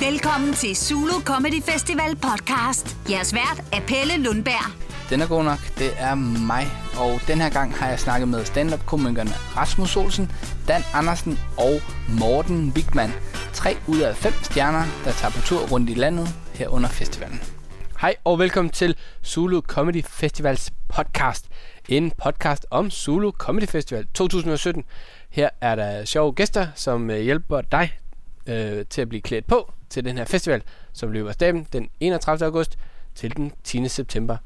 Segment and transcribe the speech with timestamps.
[0.00, 2.96] Velkommen til Zulu Comedy Festival podcast.
[3.10, 4.66] Jeres vært er Pelle Lundberg.
[5.10, 5.58] Den er god nok.
[5.78, 6.66] Det er mig.
[6.98, 10.32] Og den her gang har jeg snakket med stand-up-komikerne Rasmus Olsen,
[10.68, 11.80] Dan Andersen og
[12.20, 13.10] Morten Wigman.
[13.52, 17.40] Tre ud af fem stjerner, der tager på tur rundt i landet her under festivalen.
[18.00, 21.48] Hej og velkommen til Zulu Comedy Festivals podcast.
[21.88, 24.84] En podcast om Zulu Comedy Festival 2017.
[25.30, 27.98] Her er der sjove gæster, som øh, hjælper dig
[28.46, 31.88] øh, til at blive klædt på til den her festival, som løber af staben den
[32.00, 32.46] 31.
[32.46, 32.78] august
[33.14, 33.88] til den 10.
[33.88, 34.36] september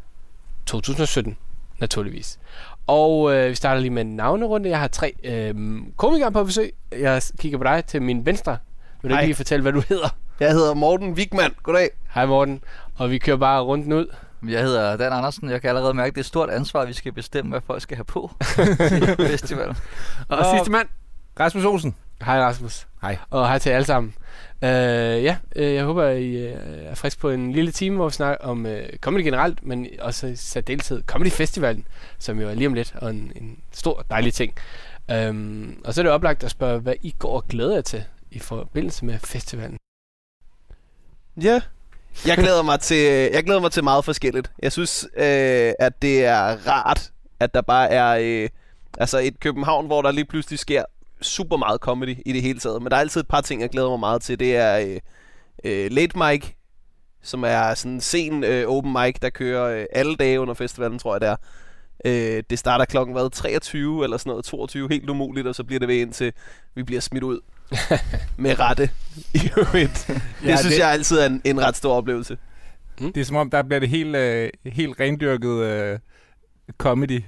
[0.66, 1.36] 2017,
[1.78, 2.38] naturligvis.
[2.86, 4.68] Og øh, vi starter lige med en navnerunde.
[4.70, 5.54] Jeg har tre øh,
[5.96, 6.74] komikere på besøg.
[6.98, 8.56] Jeg kigger på dig til min venstre.
[9.02, 9.24] Vil du Hej.
[9.24, 10.08] lige fortælle, hvad du hedder?
[10.40, 11.50] Jeg hedder Morten Wigman.
[11.62, 11.90] Goddag.
[12.14, 12.62] Hej Morten.
[12.96, 14.06] Og vi kører bare rundt ud.
[14.48, 15.50] Jeg hedder Dan Andersen.
[15.50, 17.60] Jeg kan allerede mærke, at det er et stort ansvar, at vi skal bestemme, hvad
[17.66, 18.30] folk skal have på
[18.88, 19.76] til festivalen.
[20.28, 20.88] Og, Og- sidste mand.
[21.40, 21.94] Rasmus Olsen.
[22.24, 22.86] Hej Rasmus.
[23.02, 23.18] Hej.
[23.30, 24.14] Og hej til jer alle sammen.
[24.62, 28.12] Uh, ja, uh, jeg håber, I uh, er frisk på en lille time, hvor vi
[28.12, 31.86] snakker om uh, comedy generelt, men også i særdeleshed Comedy Festivalen,
[32.18, 34.54] som jo er lige om lidt, og en, en stor dejlig ting.
[35.28, 38.04] Um, og så er det oplagt at spørge, hvad I går og glæder jer til
[38.30, 39.78] i forbindelse med festivalen.
[41.42, 41.60] Ja.
[42.26, 44.50] Jeg glæder mig til, jeg glæder mig til meget forskelligt.
[44.62, 48.48] Jeg synes, øh, at det er rart, at der bare er øh,
[48.98, 50.84] altså et København, hvor der lige pludselig sker
[51.22, 52.82] super meget comedy i det hele taget.
[52.82, 54.40] Men der er altid et par ting, jeg glæder mig meget til.
[54.40, 55.00] Det er øh,
[55.64, 56.44] øh, Late Mic,
[57.22, 60.98] som er sådan en sen øh, open mic, der kører øh, alle dage under festivalen,
[60.98, 61.36] tror jeg det er.
[62.04, 65.78] Øh, det starter klokken hvad, 23 eller sådan noget, 22, helt umuligt, og så bliver
[65.78, 66.32] det ved indtil
[66.74, 67.40] vi bliver smidt ud.
[68.36, 68.90] Med rette.
[69.34, 70.04] I øvrigt.
[70.08, 72.38] det Ja, synes det- jeg altid er en, en ret stor oplevelse.
[72.98, 75.98] Det er som om, der bliver det helt, øh, helt rendyrket øh,
[76.78, 77.22] comedy.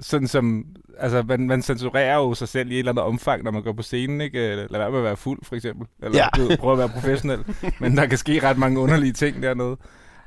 [0.00, 0.64] Sådan som,
[0.98, 3.72] altså man, man censurerer jo sig selv i et eller andet omfang, når man går
[3.72, 4.38] på scenen, ikke?
[4.52, 5.86] Øh, Lad være med at være fuld, for eksempel.
[6.02, 6.42] Eller Ja.
[6.50, 6.56] ja.
[6.56, 7.44] prøve at være professionel.
[7.80, 9.76] Men der kan ske ret mange underlige ting dernede.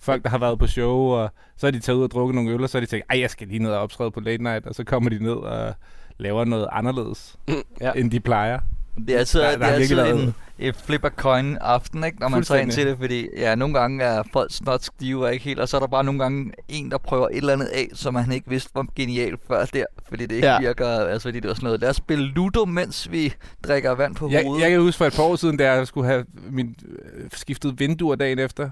[0.02, 2.52] Folk, der har været på show, og så er de taget ud og drukket nogle
[2.52, 4.44] øl, og så er de tænkt, ej, jeg skal lige ned og optræde på late
[4.44, 5.74] night, og så kommer de ned og
[6.18, 7.36] laver noget anderledes,
[7.81, 7.92] ja.
[7.92, 8.60] end de plejer.
[9.07, 12.19] Det er altid, Der- der, det er altid en, et flip a coin aften, ikke,
[12.19, 15.34] når man tager ind til det, fordi ja, nogle gange er folk snot stive og
[15.34, 17.66] ikke helt, og så er der bare nogle gange en, der prøver et eller andet
[17.66, 20.53] af, som han ikke vidste var genialt før der, fordi det ikke Ja.
[20.53, 20.59] ja.
[20.59, 23.34] virker, altså fordi det var sådan noget, lad os spille Ludo, mens vi
[23.67, 24.62] drikker vand på Jeg, hovedet.
[24.63, 26.75] jeg kan huske for et par år siden, da jeg skulle have min,
[27.16, 28.69] øh, skiftet vinduer dagen efter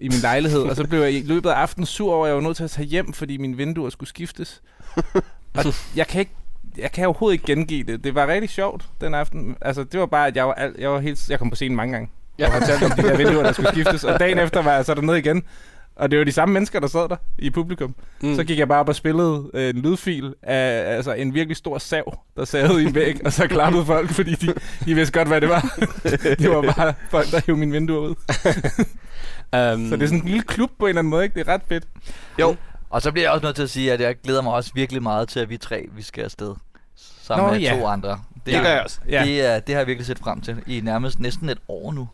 [0.00, 2.36] i min lejlighed, og så blev jeg i løbet af aftenen sur over, at jeg
[2.36, 4.62] var nødt til at tage hjem, fordi mine vinduer skulle skiftes.
[5.54, 5.64] Og
[5.96, 6.32] jeg kan ikke
[6.78, 8.04] jeg kan overhovedet ikke gengive det.
[8.04, 9.56] Det var rigtig sjovt den aften.
[9.60, 11.30] Altså, det var bare, at jeg var, al- jeg var helt...
[11.30, 12.10] Jeg kom på scenen mange gange.
[12.38, 12.44] Ja.
[12.44, 14.04] Jeg fortalte om de der vinduer, der skulle skiftes.
[14.04, 15.42] Og dagen efter var jeg så dernede igen.
[15.96, 17.94] Og det var de samme mennesker, der sad der i publikum.
[18.22, 18.34] Mm.
[18.36, 21.78] Så gik jeg bare op og spillede øh, en lydfil af altså, en virkelig stor
[21.78, 24.54] sav, der savede i en væg, og så klappede folk, fordi de,
[24.84, 25.74] de vidste godt, hvad det var.
[26.38, 28.14] det var bare folk, der hævde mine vinduer ud.
[29.56, 31.34] Um, Så det er sådan en lille klub på en eller anden måde, ikke?
[31.34, 31.84] Det er ret fedt.
[32.40, 32.56] Jo,
[32.92, 35.02] Og så bliver jeg også nødt til at sige, at jeg glæder mig også virkelig
[35.02, 36.54] meget til, at vi tre, vi skal afsted
[36.96, 37.76] sammen Nå, med ja.
[37.80, 38.10] to andre.
[38.34, 39.00] det, det gør jeg også.
[39.08, 39.24] Ja.
[39.24, 42.08] Det, er, det har jeg virkelig set frem til i nærmest næsten et år nu.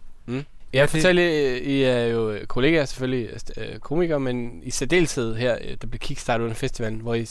[0.72, 1.22] Jeg fortæller,
[1.62, 6.44] I er jo kollegaer selvfølgelig, øh, komikere, men i særdeleshed her, øh, der blev kickstartet
[6.44, 7.26] under festivalen, hvor I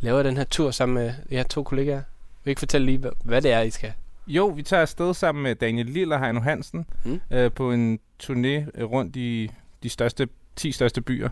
[0.00, 2.02] laver den her tur sammen med jer to kollegaer.
[2.44, 3.92] Vil I ikke fortælle lige, hvad, hvad det er, I skal?
[4.26, 7.20] Jo, vi tager afsted sammen med Daniel Lille og Heino Hansen Mm.
[7.30, 9.50] øh, på en turné øh, rundt i
[9.82, 11.28] de største, 10 største byer.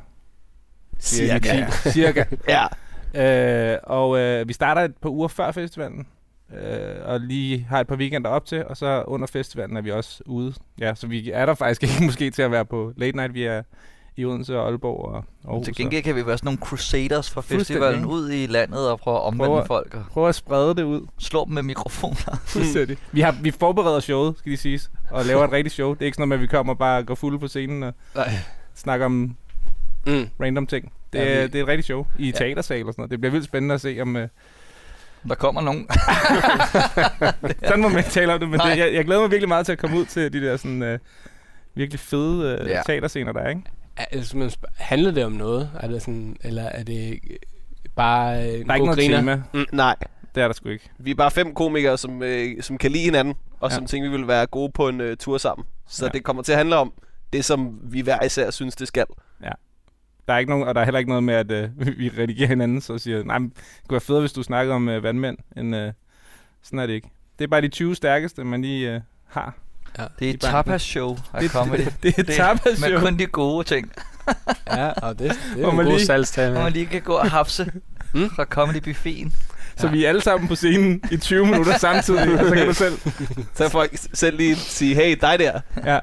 [1.00, 1.66] Cirka.
[1.70, 2.25] Cirka.
[2.48, 2.66] Ja.
[3.14, 6.06] Øh, og øh, vi starter et par uger før festivalen,
[6.62, 9.91] øh, og lige har et par weekender op til, og så under festivalen er vi
[9.91, 10.54] også ude.
[10.80, 13.34] Ja, så vi er der faktisk ikke måske til at være på late night.
[13.34, 13.62] Vi er
[14.16, 15.64] i Odense og Aalborg og Aarhus.
[15.64, 17.66] Til gengæld kan vi være sådan nogle crusaders fra Fuldstændig.
[17.66, 20.82] festivalen ud i landet og prøve at omvende Prøver- folk og prøve at sprede det
[20.82, 21.06] ud.
[21.19, 22.41] slå dem med mikrofoner.
[22.47, 22.97] Fuldstændig.
[23.12, 25.92] vi, har, vi forbereder showet, skal de siges, og laver et rigtigt show.
[25.94, 27.82] Det er ikke sådan noget med, at vi kommer og bare går fulde på scenen
[27.82, 28.30] og Nej.
[28.74, 29.36] snakker om
[30.07, 30.29] Mm.
[30.41, 30.93] random ting.
[31.13, 32.31] Det, Ja, er, vi- det er et rigtigt show i Ja.
[32.33, 33.11] teatersal og sådan noget.
[33.11, 34.17] Det bliver vildt spændende at se, om...
[34.17, 34.23] Uh,
[35.29, 35.89] Der kommer nogen.
[37.69, 38.71] sådan må man tale om det, men Nej.
[38.71, 40.83] det, jeg, jeg glæder mig virkelig meget til at komme ud til de der sådan,
[40.95, 40.99] uh,
[41.75, 42.83] virkelig fede uh, Ja.
[42.87, 43.63] teaterscener, der er, ikke?
[43.97, 45.71] Altså, sp- handler det om noget?
[45.81, 47.37] Er det sådan, eller er det øh,
[47.97, 49.16] bare øh, en Der er ikke noget griner?
[49.19, 49.43] tema.
[49.55, 49.97] Mm, nej,
[50.34, 50.91] Det er der sgu ikke.
[50.98, 53.75] vi er bare fem komikere, som, øh, som kan lide hinanden, og Ja.
[53.75, 55.65] som tænker, vi vil være gode på en øh, tur sammen.
[55.89, 56.10] Så Ja.
[56.10, 56.93] det kommer til at handle om
[57.33, 59.05] det, som vi hver især synes, det skal.
[60.28, 62.48] Der er ikke nogen, og der er heller ikke noget med, at uh, vi redigerer
[62.48, 63.57] hinanden, så siger, nej, men det
[63.89, 65.39] kunne være federe, hvis du snakkede om uh, vandmænd.
[65.57, 65.83] End, uh,
[66.63, 67.09] sådan er det ikke.
[67.39, 69.54] Det er bare de 20 stærkeste, man lige uh, har.
[69.98, 70.04] Ja.
[70.19, 71.78] Det er et tapas-show af Det, comedy.
[71.84, 73.92] det, det er et tapas Med kun de gode ting.
[74.71, 76.53] ja, og det, det er en man god lige- salgstale.
[76.53, 77.72] Hvor man lige kan gå og hapse
[78.15, 78.30] Mm.
[78.30, 79.33] fra comedy-buffeten.
[79.77, 82.72] Så vi er alle sammen på scenen i 20 minutter samtidig, og så kan du
[82.74, 82.98] selv...
[83.54, 85.98] Så folk selv lige sige, hey, dig der, Ja.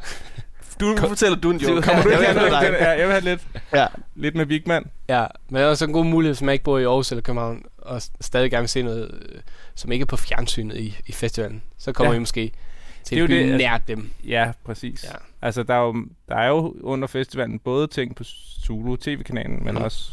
[0.80, 1.82] Du fortæller du en joke.
[1.82, 2.52] Kommer du ikke have noget?
[2.52, 3.88] Ja, jeg vil have lidt, Ja.
[4.16, 4.86] lidt med Vigman.
[5.10, 7.22] Ja, men det er også en god mulighed, hvis man ikke bor i Aarhus eller
[7.22, 9.42] København, og stadig gerne vil se noget, øh,
[9.76, 11.64] som ikke er på fjernsynet i, i festivalen.
[11.78, 12.18] Så kommer Ja.
[12.18, 12.52] I måske
[13.04, 14.10] til Det er at jo det, altså- nær dem.
[14.28, 15.04] Ja, præcis.
[15.04, 15.16] Ja.
[15.42, 15.96] Altså, der er, jo,
[16.30, 18.24] der er jo under festivalen både ting på
[18.66, 19.84] Zulu TV-kanalen, men Mhm.
[19.84, 20.12] også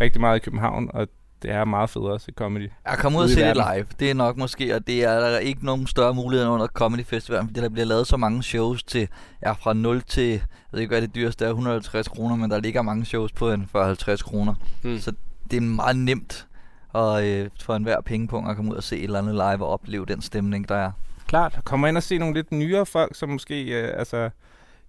[0.00, 1.08] rigtig meget i København, og
[1.44, 2.70] det er meget federe at se comedy.
[2.86, 3.86] Jeg kommer ud og se det live.
[4.00, 7.04] Det er nok måske, og det er der er ikke nogen større mulighed under Comedy
[7.04, 9.08] Festival, fordi der bliver lavet så mange shows til,
[9.42, 10.40] ja, fra 0 til, jeg
[10.72, 13.68] ved ikke hvad det dyreste er, 150 kroner, men der ligger mange shows på en
[13.76, 14.54] 40-50 kroner.
[14.82, 14.98] Mm.
[14.98, 15.12] Så
[15.50, 16.46] det er meget nemt
[16.94, 19.68] og, øh, for enhver pengepunkt at komme ud og se et eller andet live og
[19.68, 20.92] opleve den stemning, der er.
[21.26, 21.60] Klart.
[21.64, 24.30] Kommer ind og se nogle lidt nyere folk, som måske øh, altså,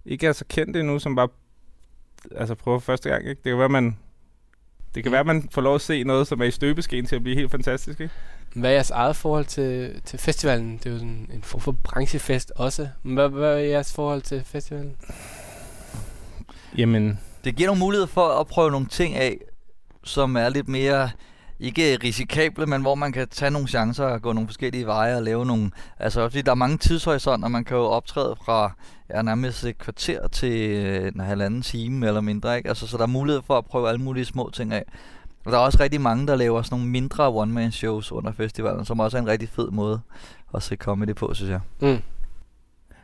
[0.04, 1.28] ikke er så kendte endnu, som bare
[2.36, 3.28] altså, prøver første gang.
[3.28, 3.40] Ikke?
[3.44, 3.96] Det kan være, man
[4.96, 7.16] det kan være, at man får lov at se noget, som er i støbeskeen til
[7.16, 8.00] at blive helt fantastisk.
[8.00, 8.14] Ikke?
[8.54, 10.76] Hvad er jeres eget forhold til, til festivalen?
[10.78, 12.88] Det er jo sådan en form for branchefest også.
[13.02, 14.96] Hvad, hvad er jeres forhold til festivalen?
[16.78, 19.38] Jamen, Det giver nogle muligheder for at prøve nogle ting af,
[20.04, 21.10] som er lidt mere,
[21.60, 25.22] ikke risikable, men hvor man kan tage nogle chancer og gå nogle forskellige veje og
[25.22, 25.70] lave nogle...
[25.98, 28.72] Altså, fordi der er mange tidshorisonter, man kan jo optræde fra
[29.10, 32.68] ja, nærmest et kvarter til øh, en halvanden time eller mindre, ikke?
[32.68, 34.84] Altså, så der er mulighed for at prøve alle mulige små ting af.
[35.44, 39.00] Og der er også rigtig mange, der laver sådan nogle mindre one-man-shows under festivalen, som
[39.00, 40.00] også er en rigtig fed måde
[40.54, 41.60] at se comedy på, synes jeg.
[41.80, 42.02] Mm.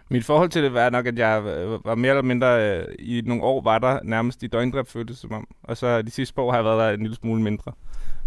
[0.08, 3.22] Mit forhold til det var nok, at jeg øh, var mere eller mindre øh, i
[3.26, 5.46] nogle år var der nærmest i døgndrift, føltes som om.
[5.62, 7.72] Og så de sidste par år har jeg været der en lille smule mindre.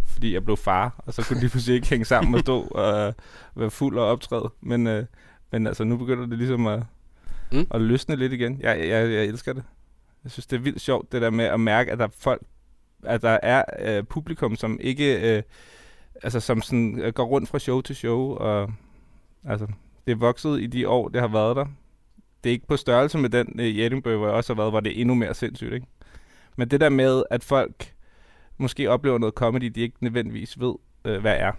[0.05, 3.07] Fordi jeg blev far, og så kunne de pludselig ikke hænge sammen og stå og
[3.07, 3.13] øh,
[3.55, 4.49] være fuld og optræde.
[4.61, 5.05] Men, øh,
[5.51, 6.83] men altså, nu begynder det ligesom at,
[7.51, 7.67] mm.
[7.71, 8.59] at løsne lidt igen.
[8.61, 9.63] Jeg, jeg, jeg elsker det.
[10.23, 12.41] Jeg synes, det er vildt sjovt, det der med at mærke, at der er folk,
[13.03, 15.43] at der er øh, publikum, som ikke, øh,
[16.23, 18.71] altså som sådan øh, går rundt fra show til show, og
[19.43, 19.67] altså,
[20.05, 21.65] det er vokset i de år, det har været der.
[22.43, 24.71] Det er ikke på størrelse med den øh, i Edinburgh, hvor jeg også har været,
[24.71, 25.87] hvor det er endnu mere sindssygt, ikke?
[26.55, 27.94] Men det der med, at folk
[28.57, 30.73] måske oplever noget comedy, de ikke nødvendigvis ved,
[31.05, 31.51] øh, hvad er,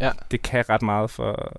[0.00, 0.10] Ja.
[0.30, 1.52] det kan ret meget for,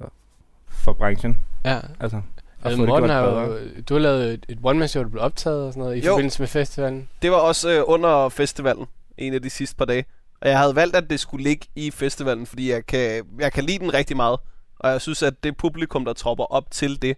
[0.67, 1.37] for branchen.
[1.65, 1.79] Ja.
[1.99, 2.23] Altså, at
[2.63, 3.57] Altså, få det Morten har jo,
[3.89, 6.11] du har lavet et, et one-man-show, der blev optaget og sådan noget, i Jo.
[6.11, 7.09] forbindelse med festivalen.
[7.21, 8.85] Det var også øh, under festivalen,
[9.17, 10.05] en af de sidste par dage.
[10.41, 13.63] Og jeg havde valgt, at det skulle ligge i festivalen, fordi jeg kan, jeg kan
[13.63, 14.39] lide den rigtig meget.
[14.79, 17.17] Og jeg synes, at det publikum, der tropper op til det,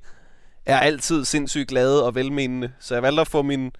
[0.66, 2.72] er altid sindssygt glade og velmenende.
[2.80, 3.72] Så jeg valgte at få min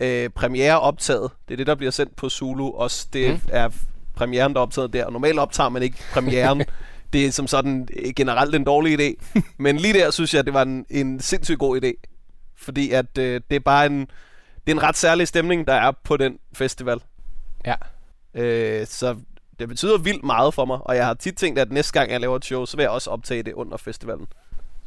[0.00, 1.30] øh, premiere optaget.
[1.48, 2.70] Det er det, der bliver sendt på Zulu.
[2.70, 3.40] Også det Mm.
[3.48, 3.68] er
[4.14, 5.10] premieren, der er optaget der.
[5.10, 6.64] Normalt optager man ikke premieren.
[7.12, 9.40] det er som sådan øh, generelt en dårlig idé.
[9.58, 11.92] Men lige der synes jeg, det var en, en sindssygt god idé.
[12.58, 14.00] Fordi at øh, det er bare en,
[14.66, 17.00] det er en ret særlig stemning, der er på den festival.
[17.66, 17.74] Ja.
[18.34, 19.16] Øh, så
[19.58, 22.20] det betyder vildt meget for mig, og jeg har tit tænkt, at næste gang jeg
[22.20, 24.26] laver et show, så vil jeg også optage det under festivalen.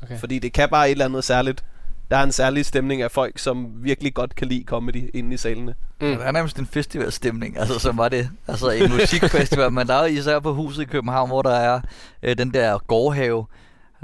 [0.04, 0.20] Okay.
[0.20, 1.64] Fordi det kan bare et eller andet særligt.
[2.12, 5.38] Der er en særlig stemning af folk, som virkelig godt kan lide comedy inde i
[5.38, 5.74] salene.
[6.02, 6.08] Mm.
[6.08, 8.30] Det er nærmest en festivalstemning, altså som var det.
[8.48, 11.82] Altså en musikfestival, men der er især på huset i København, hvor der er
[12.24, 13.46] øh, den der gårdhave,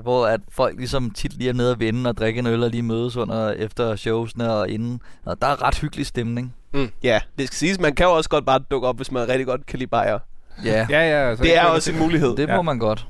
[0.03, 2.69] hvor at folk ligesom tit lige er nede og vende og drikke en øl og
[2.69, 5.01] lige mødes under efter showsene og inden.
[5.25, 6.55] Og der er ret hyggelig stemning.
[7.03, 9.45] Ja, det skal siges, man kan jo også godt bare dukke op, hvis man rigtig
[9.47, 10.19] godt kan lide bajer.
[10.65, 11.29] Ja, Ja, ja.
[11.29, 12.35] Altså, Det er også en mulighed.
[12.37, 12.61] det må Ja.
[12.61, 13.07] man godt.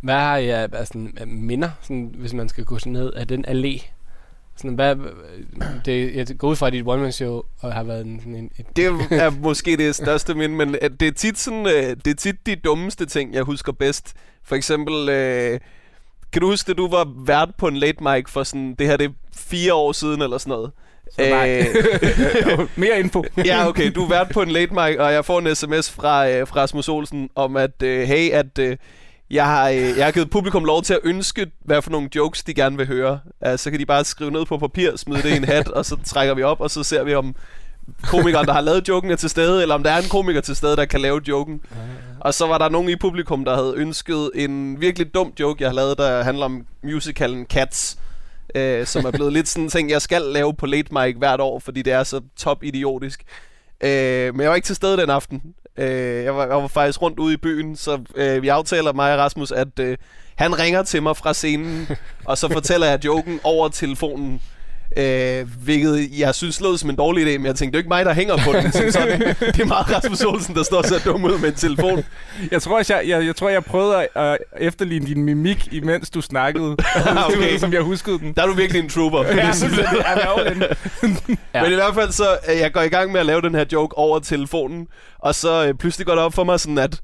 [0.00, 3.44] Hvad har I af altså, minder, sådan, hvis man skal gå sådan ned af den
[3.48, 3.86] allé?
[4.56, 4.96] Sådan, hvad,
[5.84, 8.76] det, jeg går ud fra, at dit one-man-show og har været en, sådan en, et,
[8.76, 12.14] Det er måske det største minde, men øh, det er tit sådan, øh, det er
[12.14, 14.14] tit de dummeste ting, jeg husker bedst.
[14.44, 15.60] For eksempel, øh,
[16.32, 18.96] kan du huske, at du var vært på en late mic for sådan, det her
[18.96, 20.70] det er fire år siden eller sådan noget?
[21.12, 21.66] Så nej.
[22.76, 23.24] Mere info.
[23.44, 26.28] ja, okay, du er vært på en late mic, og jeg får en sms fra,
[26.28, 28.76] øh, fra Rasmus Olsen om, at øh, hey, at øh,
[29.30, 32.42] jeg, har, øh, jeg har givet publikum lov til at ønske, hvad for nogle jokes
[32.44, 33.20] de gerne vil høre.
[33.46, 35.84] Uh, så kan de bare skrive ned på papir, smide det i en hat, og
[35.84, 37.36] så trækker vi op, og så ser vi, om
[38.02, 40.56] komikeren, der har lavet joken, er til stede, eller om der er en komiker til
[40.56, 41.60] stede, der kan lave joken.
[42.20, 45.70] Og så var der nogen i publikum, der havde ønsket en virkelig dum joke, jeg
[45.70, 47.98] har lavet, der handler om musicalen Cats.
[48.54, 51.40] Øh, som er blevet lidt sådan en ting, jeg skal lave på late mic hvert
[51.40, 53.24] år, fordi det er så top idiotisk.
[53.80, 55.42] Øh, men jeg var ikke til stede den aften.
[55.78, 59.12] Øh, jeg, var, jeg var faktisk rundt ude i byen, så øh, vi aftaler mig
[59.12, 59.96] og Rasmus, at øh,
[60.34, 61.88] han ringer til mig fra scenen,
[62.24, 64.40] og så fortæller jeg joken over telefonen.
[64.96, 67.88] Øh, hvilket jeg synes lød som en dårlig idé, men jeg tænkte, det er ikke
[67.88, 68.72] mig, der hænger på den.
[68.72, 69.20] Som sådan.
[69.54, 72.04] Det er meget Rasmus Olsen, der står så dum ud med en telefon.
[72.50, 76.72] Jeg tror, jeg, jeg, jeg, tror, jeg prøvede at, efterligne din mimik, imens du snakkede.
[77.26, 77.36] okay.
[77.36, 77.58] okay.
[77.58, 78.32] Som jeg huskede den.
[78.32, 79.24] Der er du virkelig en trooper.
[79.24, 80.74] Ja, det er.
[81.54, 81.62] Ja.
[81.62, 83.64] Men i hvert fald så, øh, jeg går i gang med at lave den her
[83.72, 84.86] joke over telefonen,
[85.18, 87.00] og så øh, pludselig går det op for mig sådan, at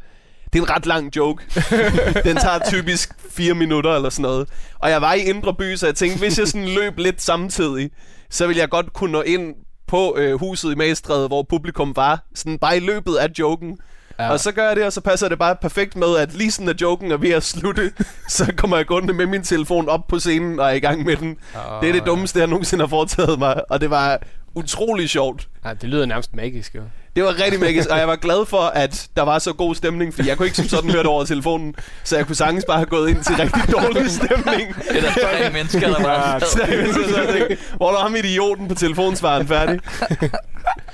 [0.54, 1.44] Det er en ret lang joke.
[2.28, 4.48] Den tager typisk fire minutter eller sådan noget.
[4.78, 7.90] Og jeg var i Indre By, så jeg tænkte, hvis jeg sådan løb lidt samtidig,
[8.30, 9.54] så ville jeg godt kunne nå ind
[9.86, 12.24] på øh, huset i Magstræde, hvor publikum var.
[12.34, 13.78] Sådan bare i løbet af joken.
[14.18, 14.30] Ja.
[14.30, 16.68] Og så gør jeg det, og så passer det bare perfekt med, at lige sådan,
[16.68, 17.92] at joken er ved at slutte,
[18.28, 21.16] så kommer jeg gående med min telefon op på scenen og er i gang med
[21.16, 21.36] den.
[21.54, 24.18] Oh, Det er det dummeste, jeg nogensinde har foretaget mig, og det var
[24.54, 25.48] utrolig sjovt.
[25.64, 26.82] Ja, det lyder nærmest magisk, jo.
[27.16, 30.14] Det var rigtig magisk, og jeg var glad for, at der var så god stemning,
[30.14, 32.76] for jeg kunne ikke som sådan høre det over telefonen, så jeg kunne sagtens bare
[32.76, 34.74] have gået ind til rigtig dårlig stemning.
[34.76, 39.46] Det er der tre mennesker, der var så tænkte, Hvor er ham idioten på telefonsvaren
[39.48, 39.80] færdig?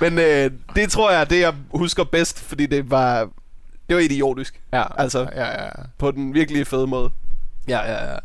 [0.01, 3.29] Men øh, det tror jeg er det, jeg husker bedst, fordi det var,
[3.89, 4.61] det var idiotisk.
[4.73, 5.69] Ja, Altså, ja, ja.
[5.97, 7.09] på den virkelig fede måde.
[7.67, 8.17] Ja, ja, ja.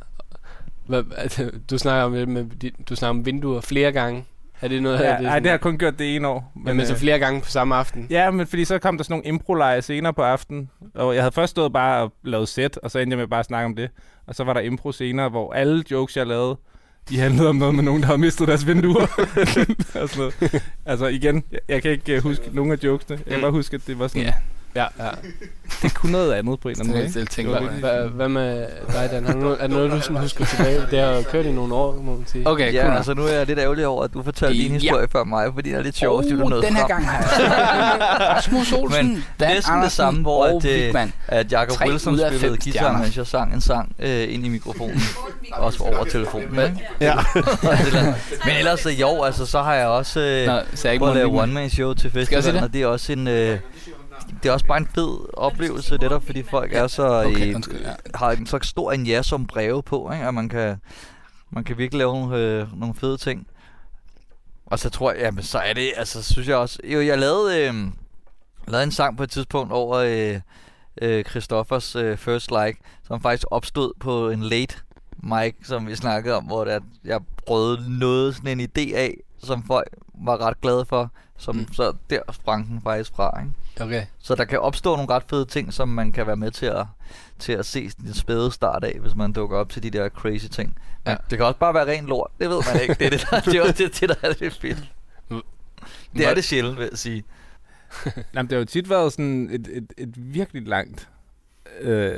[0.87, 2.45] Hvad, altså, du snakker om, med, med,
[2.88, 4.25] du snakker om vinduer flere gange.
[4.61, 5.27] Er det noget Ja, af det, det?
[5.27, 6.53] ej, sådan- det har kun gjort det ene år.
[6.65, 8.07] Men, men så øh, flere gange på samme aften.
[8.11, 11.33] Ja, men fordi så kom der sådan nogle improlege senere på aftenen, og jeg havde
[11.33, 13.77] først stået bare og lavet sæt, og så endte jeg med bare at snakke om
[13.77, 13.91] det.
[14.27, 16.57] Og så var der impro senere, hvor alle jokes, jeg lavede,
[17.09, 19.07] de handlede om noget med nogen, der havde mistet deres vinduer.
[20.01, 20.63] og sådan noget.
[20.87, 23.19] Altså igen, jeg, jeg kan ikke uh, huske nogen af jokesene.
[23.27, 24.33] Jeg kan bare huske, at det var sådan, Ja,
[24.76, 25.09] Ja, ja.
[25.83, 27.06] det kunne noget andet på en eller anden måde.
[27.06, 27.71] det, det tænker Det jeg.
[27.80, 29.25] Hvad, hvad, med dig, Dan?
[29.26, 30.80] Har du noget, er der noget, du sådan husker tilbage?
[30.90, 32.49] Det har jo kørt i nogle år, må man sige.
[32.49, 32.97] Okay, Ja, cool.
[32.97, 34.78] altså nu er jeg lidt ærgerlig over, at du fortalte din Ja.
[34.78, 36.88] historie før mig, fordi det er lidt sjovt, at du oh, nåede den her frem.
[36.88, 40.95] gang har jeg Rasmus Olsen, Men Dan næsten det Andersen samme, hvor at, øh.
[41.28, 45.00] At Jacob Wilson spillede guitar, mens jeg sang en sang øh, ind i mikrofonen.
[45.52, 46.80] Også over telefonen, ikke?
[47.00, 47.14] Ja.
[48.45, 51.12] Men ellers øh, jo, altså så har jeg også øh, Nå, så jeg ikke prøvet
[51.12, 52.62] at lave one-man-show til festivalen, det?
[52.62, 53.28] og det er også en...
[53.28, 53.59] Øh,
[54.43, 57.95] det er også bare en fed oplevelse, netop fordi folk er så, Okay, undskyld, ja.
[58.14, 60.26] har en så stor en ja som breve på, ikke?
[60.26, 60.76] og man kan,
[61.50, 63.47] man kan virkelig lave nogle, øh, nogle fede ting.
[64.66, 67.69] Og så tror jeg, jamen så er det, altså synes jeg også, jo jeg lavede,
[67.69, 67.75] øh,
[68.69, 70.40] lavede en sang på et tidspunkt over øh,
[71.02, 74.75] øh, Christoffers øh, First Like, som faktisk opstod på en late
[75.23, 79.62] mic, som vi snakkede om, hvor at jeg prøvede noget sådan en idé af, som
[79.66, 81.73] folk var ret glade for, som Mm.
[81.73, 83.52] så der sprang den faktisk fra, ikke?
[83.85, 84.07] Okay.
[84.19, 86.87] Så der kan opstå nogle ret fede ting, som man kan være med til at,
[87.38, 90.47] til at se den spæde start af, hvis man dukker op til de der crazy
[90.47, 90.69] ting.
[91.05, 91.16] Men Ja.
[91.31, 92.31] det kan også bare være ren lort.
[92.40, 92.95] Det ved man ikke.
[92.95, 94.93] Det er, det, der, det er også det, det, der er det fedt.
[96.16, 97.25] Det er det sjældent, vil jeg sige.
[98.35, 101.09] Jamen, det har jo tit været sådan et, et, et virkelig langt
[101.81, 102.16] øh,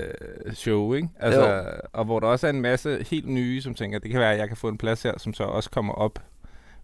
[0.54, 1.08] show, ikke?
[1.18, 4.32] Altså, og hvor der også er en masse helt nye, som tænker, det kan være,
[4.32, 6.18] at jeg kan få en plads her, som så også kommer op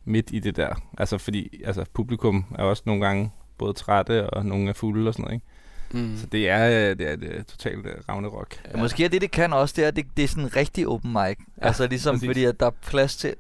[0.05, 0.75] midt i det der.
[0.99, 5.15] Altså, fordi altså, publikum er også nogle gange både trætte, og nogle er fulde og
[5.15, 5.47] sådan noget, ikke?
[5.95, 6.17] Mm.
[6.17, 8.55] Så det er, øh, det er et totalt øh, Ragnarok.
[8.75, 8.79] Ja.
[8.79, 10.89] Måske er det, det kan også, det er, at det, det er sådan en rigtig
[10.89, 11.39] open mic.
[11.39, 12.29] Ja, altså ligesom, præcis.
[12.29, 13.35] fordi at der er plads til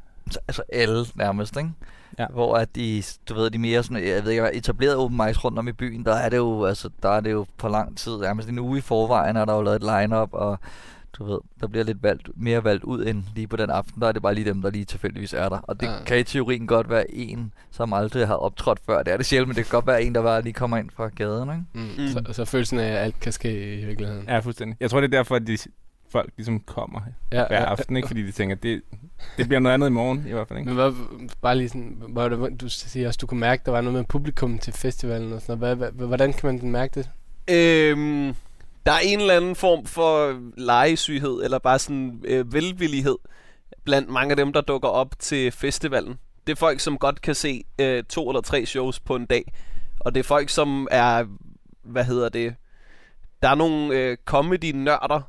[0.49, 1.71] altså alle nærmest, ikke?
[2.19, 2.27] Ja.
[2.27, 5.59] Hvor at de, du ved, de mere sådan, jeg ved ikke, etablerede open mics rundt
[5.59, 8.19] om i byen, der er det jo, altså, der er det jo på lang tid,
[8.19, 10.59] nærmest en uge i forvejen, er der jo lavet et line-up, og
[11.19, 14.09] du ved, der bliver lidt valgt, mere valgt ud end lige på den aften, der
[14.09, 15.59] er det bare lige dem, der lige tilfældigvis er der.
[15.59, 15.93] Og det Ja.
[15.93, 16.05] ja.
[16.05, 19.03] kan i teorien godt være en, som aldrig har optrådt før.
[19.03, 20.91] Det er det sjældent, men det kan godt være en, der bare lige kommer ind
[20.91, 21.63] fra gaden, ikke?
[21.99, 22.03] Mm.
[22.05, 22.09] Mm.
[22.27, 24.25] Så, så følelsen af, at alt kan ske i virkeligheden.
[24.29, 24.77] Ja, fuldstændig.
[24.81, 25.59] Jeg tror, det er derfor, at de,
[26.11, 27.01] folk ligesom kommer
[27.33, 28.09] Ja, hver aften, ikke?
[28.09, 28.83] Fordi de tænker, det,
[29.37, 30.69] det bliver noget andet i morgen, i hvert fald, ikke?
[30.69, 30.93] Men hvad,
[31.43, 34.05] bare lige sådan, hvor det, du siger også, du kunne mærke, der var noget med
[34.05, 35.77] publikum til festivalen og sådan noget.
[35.77, 37.11] Hvad, hvad, hvordan kan man mærke det?
[37.51, 38.35] Øhm,
[38.87, 43.17] der er en eller anden form for legesyghed, eller bare sådan øh, velvillighed,
[43.85, 46.19] blandt mange af dem, der dukker op til festivalen.
[46.47, 49.53] Det er folk, som godt kan se øh, to eller tre shows på en dag.
[50.01, 51.25] Og det er folk, som er,
[51.83, 52.55] hvad hedder det,
[53.43, 55.21] der er nogle øh, comedy-nørder,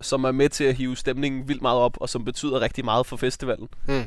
[0.00, 3.06] som er med til at hive stemningen vildt meget op, og som betyder rigtig meget
[3.06, 3.68] for festivalen.
[3.88, 4.04] Mm.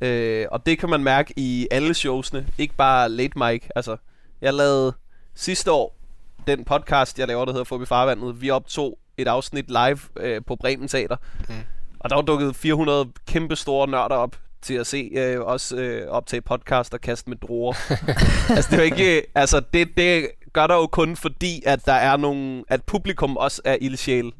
[0.00, 3.66] Øh, og det kan man mærke i alle showsene, ikke bare late mic.
[3.76, 3.96] Altså,
[4.40, 4.92] jeg lavede
[5.34, 6.01] sidste år
[6.46, 8.40] den podcast, jeg laver, der hedder Fubi Farvandet.
[8.40, 11.16] Vi optog et afsnit live øh, på Bremen Teater.
[11.48, 11.54] Mm.
[12.00, 16.08] Og der var dukket 400 kæmpe store nørder op til at se øh, os øh,
[16.08, 17.72] optage podcast og kaste med druer.
[18.56, 19.22] altså, det er jo ikke...
[19.34, 22.64] Altså, det, det gør der jo kun fordi, at der er nogle...
[22.68, 24.32] At publikum også er ildsjæl.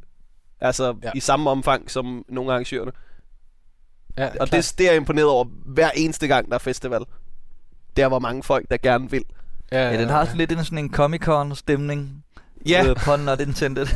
[0.60, 1.10] Altså, Ja.
[1.14, 2.92] i samme omfang som nogle arrangørerne.
[4.18, 7.00] Ja, Og det, det er jeg imponeret over hver eneste gang, der er festival.
[7.96, 9.24] Der var mange folk, der gerne vil.
[9.72, 12.24] Ja, Ja, den har lidt en, sådan en Comic-Con-stemning.
[12.68, 13.86] Ja, Øh, pun not intended.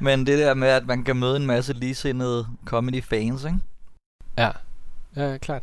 [0.00, 3.58] Men det der med, at man kan møde en masse ligesindede comedy-fans, ikke?
[4.38, 4.50] Ja,
[5.16, 5.62] ja klart.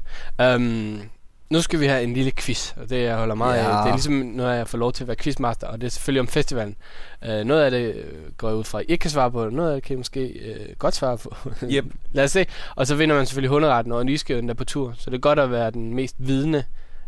[0.56, 1.02] Um,
[1.50, 3.64] nu skal vi have en lille quiz, og det jeg holder meget ja.
[3.64, 3.78] Ja.
[3.78, 3.84] af.
[3.84, 6.22] Det er ligesom, når jeg får lov til at være quizmaster, og det er selvfølgelig
[6.22, 6.76] om festivalen.
[7.22, 9.50] Uh, noget af det øh, går jeg ud fra, at I ikke kan svare på,
[9.50, 11.36] noget af det kan I måske uh, godt svare på.
[11.72, 11.86] Yep.
[12.12, 12.46] Lad os se.
[12.76, 14.94] Og så vinder man selvfølgelig hunderetten, og I skal jo endda på tur.
[14.98, 16.64] Så det er godt at være den mest vidne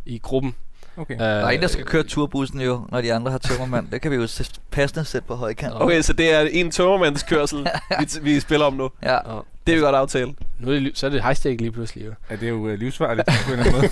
[0.05, 0.55] i gruppen.
[0.97, 1.13] Okay.
[1.13, 3.87] Øh, Der er en, der skal køre turbussen jo, når de andre har tømmermand.
[3.91, 4.27] Det kan vi jo
[4.71, 5.73] passende sætte på højkant.
[5.75, 7.67] Okay, så det er en tømmermandskørsel,
[7.99, 8.89] vi, vi spiller om nu.
[9.03, 9.17] Ja.
[9.17, 10.33] Og Det er vi godt aftale.
[10.59, 12.05] nu er det, så er det high stake lige pludselig.
[12.05, 12.11] Jo.
[12.29, 13.89] Ja, det er jo øh, livsfarligt på en eller anden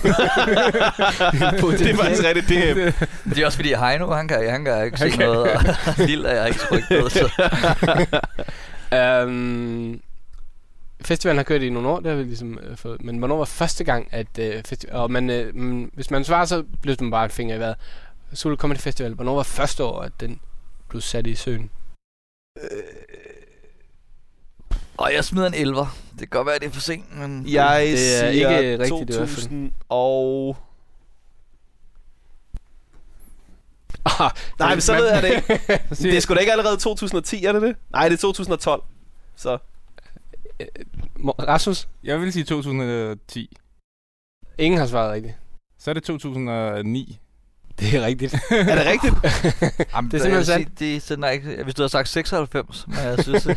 [1.62, 1.78] måde.
[1.78, 2.48] det er faktisk rigtigt.
[2.48, 2.92] Det er,
[3.24, 5.60] Det er også fordi Heino, han kan, han kan ikke se kan- noget, og
[5.98, 7.30] Lille er jeg ikke trygt ved, så
[9.26, 10.00] Um,
[11.06, 13.02] festivalen har kørt i nogle år, det har vi ligesom øh, fået.
[13.04, 14.96] Men hvornår var første gang, at øh, festival...
[14.96, 17.76] Og man, øh, mm, hvis man svarer, så bliver man bare en finger i vejret.
[18.32, 20.40] Solo Comedy Festival, hvornår var første år, at den
[20.88, 21.70] blev sat i søen?
[24.96, 25.96] Og jeg smider en elver.
[26.10, 27.46] Det kan godt være, at det er for sent, men...
[27.46, 29.28] jeg Det er siger ikke rigtigt fald.
[29.28, 30.56] 2000 og...
[34.04, 35.62] Ah, Nej, men så ved jeg det ikke.
[36.02, 37.76] Det er sgu da ikke allerede 2010, er det det?
[37.90, 38.82] Nej, det er 2012.
[39.36, 39.58] Så
[41.26, 43.56] Rasmus, jeg vil sige 2010.
[44.58, 45.34] ingen har svaret rigtigt.
[45.78, 47.18] Så er det 2009.
[47.80, 48.34] Det er rigtigt.
[48.50, 49.14] er det rigtigt?
[49.94, 52.96] Jamen, Det er simpelthen sige, det, sådan er ikke, hvis du har sagt 96, men
[52.96, 53.56] jeg synes, øh,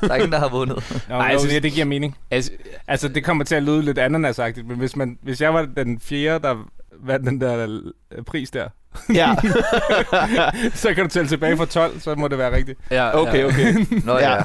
[0.00, 1.04] der er ingen, der har vundet.
[1.08, 2.16] Nå, Nej, synes- det, det giver mening.
[2.30, 2.52] altså,
[2.88, 6.00] Altså, det kommer til at lyde lidt ananasagtigt, men hvis, man, hvis jeg var den
[6.00, 6.68] fjerde, der
[7.00, 7.80] vandt den der
[8.12, 8.68] øh, pris der,
[9.14, 9.34] ja.
[10.74, 12.78] så kan du tælle tilbage fra 12, så må det være rigtigt.
[12.90, 13.46] ja, Okay, ja.
[13.46, 13.74] okay.
[14.04, 14.30] Nå Ja.
[14.34, 14.38] ja.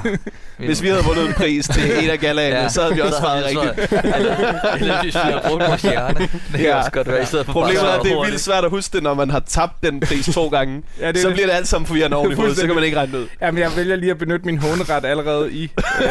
[0.58, 2.68] Hvis vi havde vundet en pris til en af galaerne, ja.
[2.68, 3.90] så havde vi også svaret havde rigtigt.
[3.90, 4.36] så- Eller,
[4.80, 6.18] eller hvis vi har brugt vores hjerne.
[6.20, 6.78] Det kan Ja.
[6.78, 8.92] også godt være, i stedet for Problemet er, at det er vildt svært at huske
[8.94, 10.82] det, når man har tabt den pris to gange.
[11.00, 11.34] Ja, det så det.
[11.34, 13.26] bliver det alt sammen forvirrende oven i hovedet, så kan man ikke regne ud.
[13.42, 15.70] Jamen, jeg vælger lige at benytte min håneret allerede i
[16.02, 16.08] øh,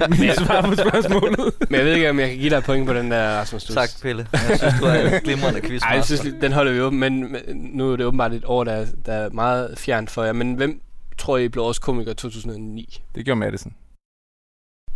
[0.10, 1.52] mit, mit svar på spørgsmålet.
[1.68, 3.64] Men jeg ved ikke, om jeg kan give dig et point på den der, Rasmus.
[3.64, 4.26] Tak, Pelle.
[4.32, 7.40] Jeg synes, du er en glimrende Ej, jeg synes, den holder vi åben, men men
[7.72, 10.32] nu er det åbenbart et år, der, er- der er meget fjernt for jer.
[10.32, 10.80] Men hvem
[11.18, 13.02] tror I blev årets komiker 2009?
[13.14, 13.74] Det gjorde Madison.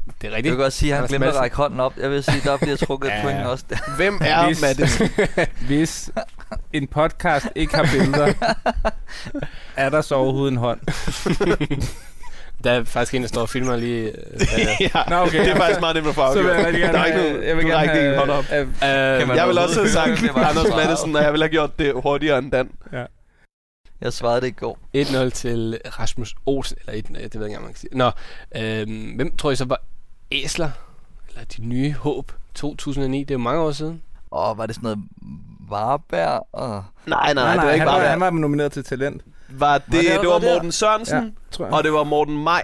[0.07, 0.53] Det er Jeg rigtigt.
[0.53, 1.97] vil godt sige, at han glemte at række hånden op.
[1.97, 3.23] Jeg vil sige, der bliver trukket et Ja.
[3.23, 3.65] point også.
[3.97, 5.09] Hvem er Hvis- Madison?
[5.67, 6.11] Hvis
[6.73, 8.33] en podcast ikke har billeder,
[9.85, 10.81] er der så overhovedet en hånd?
[12.67, 14.07] Der er faktisk en, der står og filmer lige.
[14.09, 14.13] Øh,
[14.95, 15.41] ja, Nå, okay.
[15.45, 16.67] det er faktisk meget nemt at få Så vil jeg afgjort.
[16.67, 18.45] rigtig gerne Der er ikke have- nogen- jeg vil gerne rækker ikke have- hånd op.
[18.45, 18.63] have-
[19.23, 20.69] øh, man Jeg vil også have sagt Det var Anders.
[20.77, 22.71] Madison, og jeg ville have gjort det hurtigere end Dan.
[24.01, 24.79] Jeg svarede det i går.
[24.97, 26.77] 1-0 til Rasmus Olsen.
[26.87, 27.97] Eller 1 det ved jeg ikke engang, man kan sige.
[27.97, 28.11] Nå,
[28.57, 29.81] øh, hvem tror I så var
[30.33, 30.71] æsler?
[31.29, 33.21] Eller de nye håb 2009?
[33.21, 34.03] Det er jo mange år siden.
[34.31, 34.99] Og var det sådan noget
[35.71, 36.85] Varberg og...
[37.07, 39.23] Nej, nej, Nej, det var nej, ikke han, bare var, han var nomineret til talent.
[39.49, 40.55] Var det, det det, allerede var der?
[40.55, 41.75] Morten Sørensen, Ja, tror jeg.
[41.75, 42.63] og det var Morten Maj,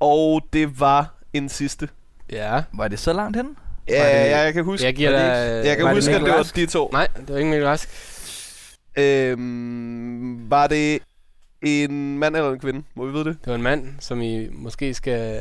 [0.00, 1.88] og det var en sidste.
[2.32, 2.62] Ja.
[2.72, 3.56] Var det så langt hen?
[3.88, 5.68] Ja, ja, jeg kan huske, Jeg giver var det dig...
[5.68, 6.88] jeg kan var det huske at det var de to.
[6.92, 7.88] Nej, det var ikke Mikkel Rask.
[9.18, 10.98] Øhm, var det
[11.62, 12.82] en mand eller en kvinde?
[12.94, 13.36] Må vi vide det?
[13.40, 15.40] Det var en mand, som I måske skal...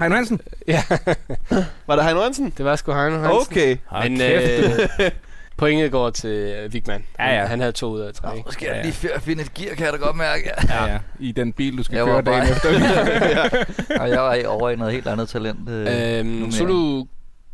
[0.00, 0.40] Heino Hansen.
[0.68, 0.82] Ja,
[1.86, 2.52] Var det Heino Hansen?
[2.56, 3.40] det var sgu Heino Hansen.
[3.52, 3.76] Okay.
[4.02, 5.00] Men kæft.
[5.00, 5.10] øh,
[5.56, 7.04] pointet går til øh, Vigman.
[7.18, 7.46] Ja, ja.
[7.46, 8.36] Han havde to ud af tre.
[8.36, 8.82] Nu skal Ja, jeg ja.
[8.82, 10.50] lige før finde et gear, kan jeg da godt mærke.
[10.68, 10.98] Ja, ja.
[11.20, 12.68] I den bil, du skal Jeg køre var bare- dagen efter.
[14.02, 15.68] Og jeg var over i noget helt andet talent.
[15.68, 15.86] Øh,
[16.18, 16.52] Øhm, nummering.
[16.54, 17.04] Zulu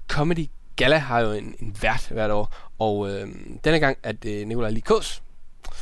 [0.08, 4.48] Comedy Gala har jo en, en vært hvert år, og øhm, denne gang er det
[4.48, 5.22] Nikolaj Likås.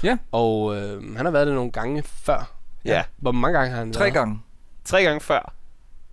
[0.03, 0.17] Ja.
[0.33, 2.53] Og øhm, han har været det nogle gange før.
[2.85, 3.03] Ja.
[3.17, 4.15] Hvor mange gange har han Tre været?
[4.15, 4.41] gange.
[4.85, 5.53] Tre gange før.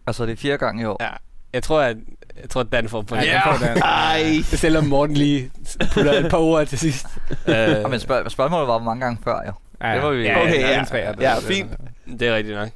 [0.08, 0.98] Altså, det er fire gange i år.
[1.04, 1.10] Ja.
[1.54, 1.98] Jeg tror, at
[2.42, 3.26] jeg tror, Dan får point.
[3.26, 3.78] Ja, den får den.
[3.84, 4.42] Ej.
[4.44, 5.52] Selvom Morten lige
[5.94, 7.06] putter et par ord til sidst.
[7.48, 9.52] øh, Ja, men spørg- spørgsmålet var, hvor mange gange før, jo.
[9.88, 11.72] Ja, Det var vi- ja, Okay, ja, træer, Ja, det- fint.
[12.20, 12.70] Det er rigtigt nok.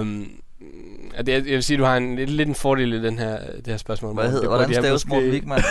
[0.00, 0.28] Um,
[1.18, 3.38] det, jeg vil sige, at du har en, lidt, lidt en fordel i den her,
[3.56, 4.14] det her spørgsmål.
[4.14, 5.62] Hvad hedder, Det hvordan staves måske- Morten Wigman?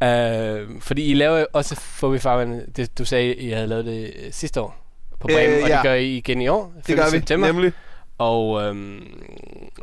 [0.00, 2.60] Uh, fordi I laver også Fobi Farvand.
[2.76, 4.76] Det, du sagde, I havde lavet det øh, sidste år
[5.20, 5.74] på Bremen, øh, og ja.
[5.74, 6.72] det gør I igen i år.
[6.86, 7.46] Det gør vi, september.
[7.46, 7.72] nemlig.
[8.20, 9.00] Og øhm,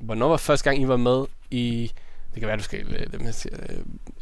[0.02, 1.92] hvornår var første gang, I var med i...
[2.34, 2.80] Det kan være, du skal...
[3.14, 3.78] øh, siger, øh,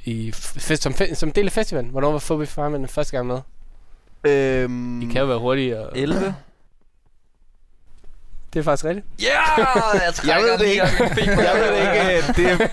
[0.06, 1.90] i fest, som, fe, som del af festivalen.
[1.92, 3.40] Hvornår var Fobi Farvand første gang med?
[4.24, 5.80] Øhm, I kan jo være hurtige.
[5.80, 6.36] Og, 11?
[8.54, 9.06] det er faktisk rigtigt.
[9.22, 9.26] Ja!
[9.60, 10.02] Yeah!
[10.28, 10.84] Jeg Jeg ved det den ikke.
[11.42, 12.34] Jeg ved det ikke.
[12.58, 12.68] Det, er-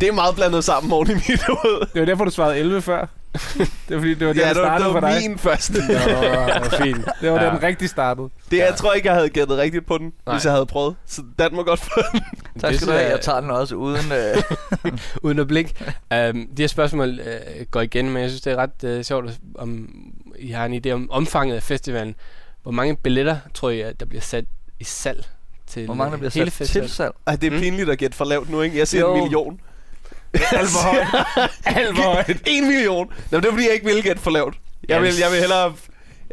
[0.00, 1.80] det er meget blandet sammen oven i mit hoved.
[1.92, 3.06] Det var derfor, du svarede 11 før.
[3.88, 5.28] Det var fordi, det var der, Ja, det det var, det for var dig.
[5.28, 5.72] min første.
[5.72, 7.08] Nå, fint.
[7.20, 7.50] Det var Ja.
[7.50, 8.28] den rigtig startede.
[8.50, 8.74] Det, jeg Ja.
[8.76, 10.34] tror ikke, jeg havde gættet rigtigt på den, Nej.
[10.34, 10.96] hvis jeg havde prøvet.
[11.06, 12.20] Så Dan må godt få den.
[12.60, 13.02] Tak skal du have.
[13.04, 14.12] jeg- Jeg tager den også uden...
[14.12, 14.42] Øh,
[15.22, 15.82] Uden at blik.
[16.14, 19.30] Um, de her spørgsmål uh, går igen, men jeg synes, det er ret uh, sjovt,
[19.54, 19.88] om
[20.38, 22.14] I har en idé om omfanget af festivalen.
[22.62, 24.44] Hvor mange billetter tror I, at der bliver sat
[24.80, 25.24] i salg
[25.66, 26.88] til hvor mange der øh, bliver hele sat festivalen?
[26.88, 27.12] til salg?
[27.26, 27.60] Ej, det er Mm.
[27.60, 28.78] pinligt at gætte for lavt nu, ikke?
[28.78, 29.14] Jeg siger Jo.
[29.14, 29.60] en million.
[30.52, 31.50] Alt for højt.
[31.64, 32.42] Alt for højt.
[32.46, 33.12] En million.
[33.30, 34.54] Nå, det er fordi, jeg ikke vil gætte for lavt.
[34.88, 35.74] Jeg vil, jeg vil hellere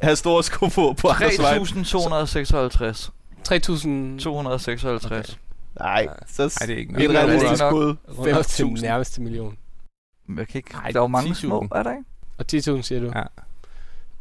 [0.04, 1.58] have store sko på på Anders vej.
[1.58, 3.10] 3.256.
[3.50, 5.38] 3.000 256.
[5.80, 7.72] Nej, så Nej, det er ikke et Det er realistisk nok.
[7.72, 7.96] bud.
[8.18, 8.82] rundt til 5.000.
[8.82, 9.58] nærmeste million.
[10.38, 10.70] Jeg kan ikke...
[10.84, 11.34] Ej, der er jo mange 10.000.
[11.36, 12.04] små, er der ikke?
[12.38, 12.46] Og
[12.78, 13.12] 10.000 siger du?
[13.16, 13.24] Ja.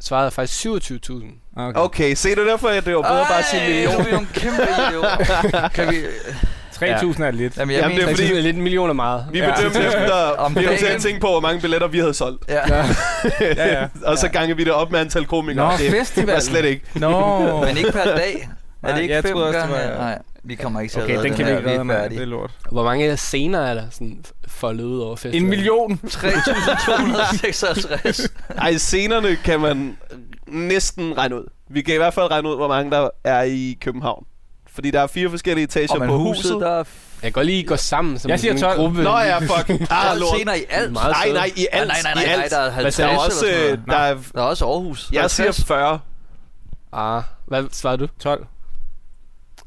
[0.00, 1.24] Svaret er faktisk 27.000.
[1.56, 1.80] Okay.
[1.80, 4.10] Okay, se det derfor, at det var bedre bare at sige Ej, nu er vi
[4.10, 5.68] nogle kæmpe idioter.
[5.74, 5.96] kan vi...
[6.82, 7.56] 3.000 er lidt.
[7.56, 8.40] Jamen, jeg Jamen, det er fordi- Fordi...
[8.40, 9.26] lidt en million er meget.
[9.32, 9.54] Vi Ja.
[9.56, 12.44] bedømte efter, Om vi til at tænke på, hvor mange billetter vi havde solgt.
[12.48, 12.60] Ja.
[13.40, 13.40] Ja,
[13.80, 13.86] ja.
[14.04, 15.72] og så ganger vi det op med antal komikere.
[15.72, 16.34] Nå, det festival.
[16.34, 16.82] var slet ikke.
[16.94, 17.40] Nå.
[17.66, 18.48] Men ikke per dag.
[18.82, 19.88] Er det ikke jeg fem troede også, det gange?
[19.90, 21.84] var- Nej, vi kommer ikke til at Okay, redde den kan vi ikke redde, er
[21.98, 22.18] færdige.
[22.18, 22.50] Det er lort.
[22.72, 25.42] Hvor mange scener er der sådan foldet ud over festivalen?
[25.44, 26.00] En million.
[26.06, 28.28] 3.256.
[28.58, 29.96] Ej, scenerne kan man
[30.46, 31.44] næsten regne ud.
[31.70, 34.24] Vi kan i hvert fald regne ud, hvor mange der er i København.
[34.78, 36.60] Fordi der er fire forskellige etager Og på huset, huset.
[36.60, 36.84] der er Jeg
[37.22, 38.76] kan godt lige gå sammen som Jeg siger en 12.
[38.76, 39.02] gruppe.
[39.02, 39.70] Nå ja, fuck.
[39.90, 40.34] Ah, lort.
[40.36, 40.92] scener i alt.
[40.92, 41.88] Nej, nej, i alt.
[41.88, 42.50] nej, nej, nej, i nej, alt.
[42.50, 43.72] der er Hvad 50 der er eller også, sådan noget.
[43.72, 45.10] øh, der er, Der er også Aarhus.
[45.12, 46.00] jeg siger 40.
[46.92, 48.08] Ah, hvad svarede du?
[48.20, 48.46] 12.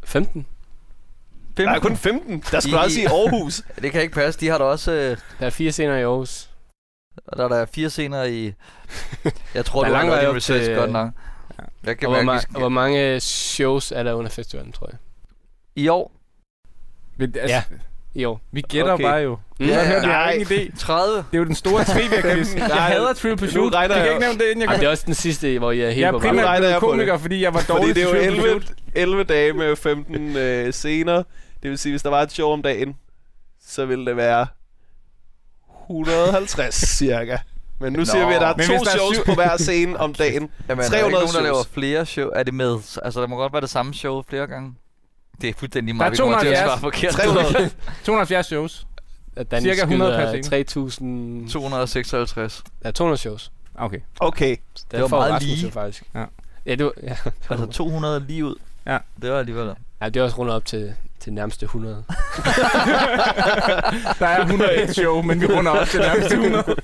[0.04, 0.46] 15?
[1.58, 2.44] Der er kun 15.
[2.52, 3.62] Der skulle I- også i Aarhus.
[3.82, 4.40] Det kan ikke passe.
[4.40, 4.92] De har da også...
[4.92, 6.50] Øh, Der er fire scener i Aarhus.
[7.38, 8.54] der er der fire scener i...
[9.56, 11.10] Jeg tror, Der er vej en op research godt nok.
[11.84, 12.60] Jeg Og kan hvor, mærke, vi ma- skal...
[12.60, 14.98] hvor mange shows er der under festivalen, tror jeg?
[15.76, 16.12] I år?
[17.18, 17.64] Men, altså, Ja.
[18.16, 18.42] I år.
[18.52, 19.04] Vi gætter Okay.
[19.04, 19.38] bare jo.
[19.60, 19.66] Mm.
[19.66, 20.32] Ja, ja, Nej.
[20.32, 20.78] ingen idé.
[20.80, 21.18] 30?
[21.18, 22.56] Det er jo den store trivia-quiz.
[22.58, 23.74] jeg hader Trivial nu Pursuit.
[23.76, 24.80] regner Jeg kan ikke nævne det, inden jeg Ej, kan.
[24.80, 26.80] det er også den sidste, hvor jeg er helt Jeg er på primært- primært jeg
[26.80, 26.92] på det.
[26.92, 28.78] komiker, fordi jeg var Fordi dårlig det er jo til Trivial 11, Pursuit.
[28.96, 31.24] 11 dage med 15 øh, scener.
[31.64, 32.96] Det vil sige, hvis der var et show om dagen,
[33.66, 34.48] så ville det være
[35.90, 37.38] 150 cirka.
[37.82, 38.06] Men nu Nå.
[38.06, 40.14] siger vi, at der er Men to der er shows syv- på hver scene om
[40.14, 40.50] dagen.
[40.70, 41.44] Jamen, er der 300 ikke nogen, der shows.
[41.44, 42.30] laver flere show?
[42.36, 42.78] Er det med?
[43.04, 44.74] Altså, der må godt være det samme show flere gange.
[45.42, 46.70] Det er fuldstændig Der er meget, vi kommer til at 270.
[46.70, 47.14] svare forkert.
[47.54, 47.72] 300.
[48.04, 48.88] 270 shows.
[49.52, 51.46] Dan Cirka 100 per skyder scene.
[51.46, 51.52] 3.000...
[51.52, 52.64] 256.
[52.86, 53.52] Ja, 200 shows.
[53.76, 54.00] Okay.
[54.20, 54.56] Okay.
[54.92, 55.66] Det var får meget lige.
[55.66, 56.04] jo faktisk.
[56.16, 56.24] Ja.
[56.66, 57.16] Ja, det var, ja.
[57.50, 58.56] Altså 200 lige ud.
[58.86, 58.98] Ja.
[59.22, 59.72] Det var alligevel.
[60.02, 61.96] ja, det er også rundet op til, til nærmeste 100.
[64.20, 66.76] Der er 101 show, men vi runder op til nærmest 100.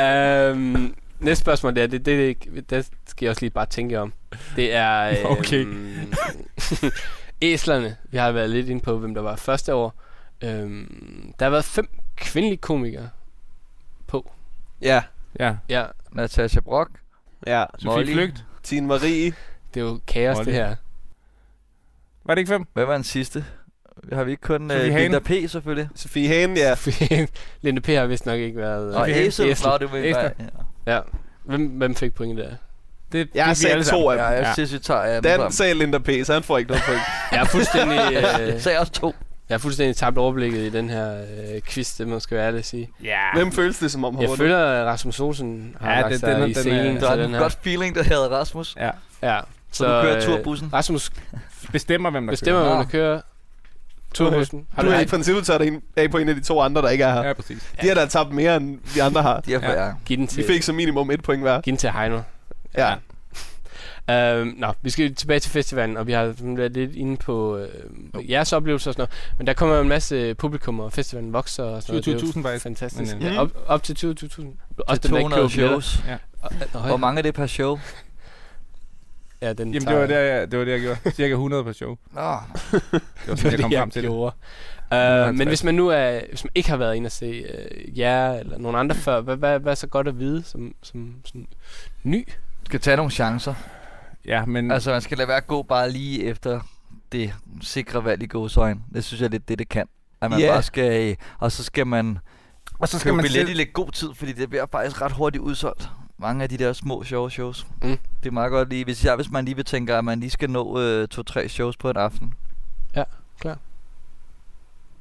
[0.00, 4.00] øhm, næste spørgsmål, det, er, det, det, det, det skal jeg også lige bare tænke
[4.00, 4.12] om.
[4.56, 5.00] Det er...
[5.08, 5.66] Øhm, Okay.
[7.42, 7.96] æslerne.
[8.10, 9.94] Vi har været lidt inde på, hvem der var første år.
[10.42, 13.08] Øhm, der har været fem kvindelige komikere
[14.06, 14.32] på.
[14.82, 15.02] Ja.
[15.40, 15.54] Ja.
[15.68, 16.90] Ja, Natasha Brock.
[17.46, 17.64] Ja.
[17.78, 18.12] Sofie Molly.
[18.12, 18.44] Flygt.
[18.62, 19.32] Tine Marie.
[19.74, 20.44] det er jo kaos, Molly.
[20.46, 20.76] det her.
[22.24, 22.66] Var det ikke fem?
[22.72, 23.44] Hvad var den sidste?
[24.12, 24.76] Har vi ikke kun uh.
[24.96, 25.30] Linda P.
[25.48, 25.88] selvfølgelig?
[25.96, 26.74] Sofie Hagen, ja.
[27.62, 27.86] Linda P.
[27.86, 28.94] har vist nok ikke været...
[28.94, 29.26] Og Sofie Hagen.
[29.26, 29.46] Æsel.
[29.48, 30.30] Det var Æsel.
[30.86, 30.94] ja.
[30.94, 31.00] Ja.
[31.44, 32.48] Hvem, hvem fik point der?
[33.12, 34.32] Det, Jeg har det fik vi alle sagt to af Ja, dem.
[34.34, 34.52] jeg Ja.
[34.52, 37.00] synes, vi tager ja, Dan sagde Linda P., så han får ikke noget point.
[37.32, 37.96] Jeg er fuldstændig...
[38.12, 39.14] Jeg øh, sagde også to.
[39.48, 42.58] jeg er fuldstændig tabt overblikket i den her øh, quiz, det må skal være ærlig
[42.58, 42.90] at sige.
[43.04, 43.18] Ja.
[43.34, 46.12] Hvem føles det som om har Jeg føler, at Rasmus Olsen har Ja, ja, lagt
[46.12, 47.38] det- sig den er- i den scenen Der er den en her.
[47.40, 48.76] godt feeling, der hedder Rasmus.
[48.76, 48.90] Ja.
[49.22, 49.40] Ja.
[49.72, 50.70] Så, du kører øh, turbussen.
[50.72, 51.10] Rasmus
[51.72, 52.74] Bestemmer, hvem der bestemmer, kører.
[52.76, 53.20] hvem der kører
[54.14, 54.66] turbussen.
[54.74, 56.60] Har Du du er i ikke princippet taget en af på en af de to
[56.60, 57.22] andre, der ikke er her.
[57.26, 57.72] Ja, præcis.
[57.82, 59.40] De har da tabt mere, end de andre har.
[59.40, 59.84] De for Ja.
[59.86, 59.92] ja.
[60.06, 61.52] givet den Vi til, fik som minimum et point hver.
[61.52, 62.20] givet den til Heino?
[62.78, 62.94] Ja.
[64.10, 68.30] Øhm, nå, vi skal tilbage til festivalen, og vi har været lidt inde på øh,
[68.30, 69.34] jeres oplevelser og sådan noget.
[69.38, 72.04] Men der kommer en masse publikum, og festivalen vokser og sådan noget.
[72.04, 72.62] Det er jo 27.000 faktisk.
[72.62, 73.16] Fantastisk.
[73.16, 74.04] Men, øh, Ja, op, op til 20.000.
[74.06, 75.80] Også Til den, der ikke 200 køber billetter.
[75.80, 76.02] shows.
[76.74, 77.78] Nå, Hvor mange er det per show?
[79.44, 81.10] Ja, den Jamen, det var, det, jeg, det var det, jeg gjorde.
[81.10, 81.96] Cirka 100 per show.
[82.12, 82.20] Nå,
[82.72, 82.80] Det
[83.28, 84.08] var sådan, jeg kom frem til det.
[84.10, 84.34] gjorde.
[84.92, 85.38] Uh, 150.
[85.38, 88.32] men hvis man nu er, hvis man ikke har været inde og se uh, jer
[88.32, 91.46] eller nogen andre før, hvad, hvad, hvad er så godt at vide som, som, som
[92.02, 92.28] ny?
[92.64, 93.54] skal tage nogle chancer.
[94.26, 96.60] Ja, men Altså, man skal lade være at gå bare lige efter
[97.12, 98.80] det sikre valg i gåsøjne.
[98.94, 99.86] Det synes jeg lidt, det det kan.
[100.20, 100.52] At man Ja.
[100.52, 101.10] bare skal...
[101.10, 102.18] øh, Og så skal man
[102.78, 103.50] og så skal man billet selv...
[103.50, 105.88] i lidt god tid, fordi det bliver faktisk ret hurtigt udsolgt.
[106.18, 107.66] Mange af de der små, sjove shows.
[107.82, 107.98] Mm.
[108.24, 110.30] Det er meget godt lige, hvis, jeg, hvis man lige vil tænke, at man lige
[110.30, 112.34] skal nå øh, to-tre shows på en aften.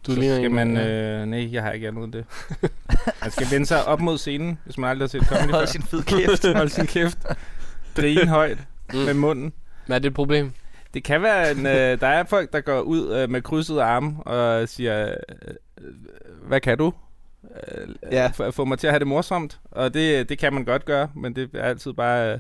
[0.08, 0.76] Du så ligner skal man...
[0.78, 0.88] ja.
[1.22, 2.26] Øh, nej, jeg har ikke andet end det.
[3.22, 5.56] man skal vende sig op mod scenen, hvis man aldrig har set comedy før.
[5.58, 6.48] Hold sin fed kæft.
[6.58, 7.18] Hold sin kæft.
[7.96, 8.58] Grine højt
[8.94, 9.00] Mm.
[9.00, 9.54] med munden.
[9.88, 10.52] Men er det et problem?
[10.94, 14.24] Det kan være, en, øh, der er folk, der går ud øh, med krydsede arme
[14.24, 15.16] og siger, øh,
[15.82, 15.88] øh,
[16.48, 16.94] hvad kan du?
[17.72, 18.30] Øh, Ja.
[18.40, 18.50] ja.
[18.50, 19.60] Få mig til at have det morsomt.
[19.72, 22.34] Og det, det kan man godt gøre, men det er altid bare...
[22.34, 22.40] Øh,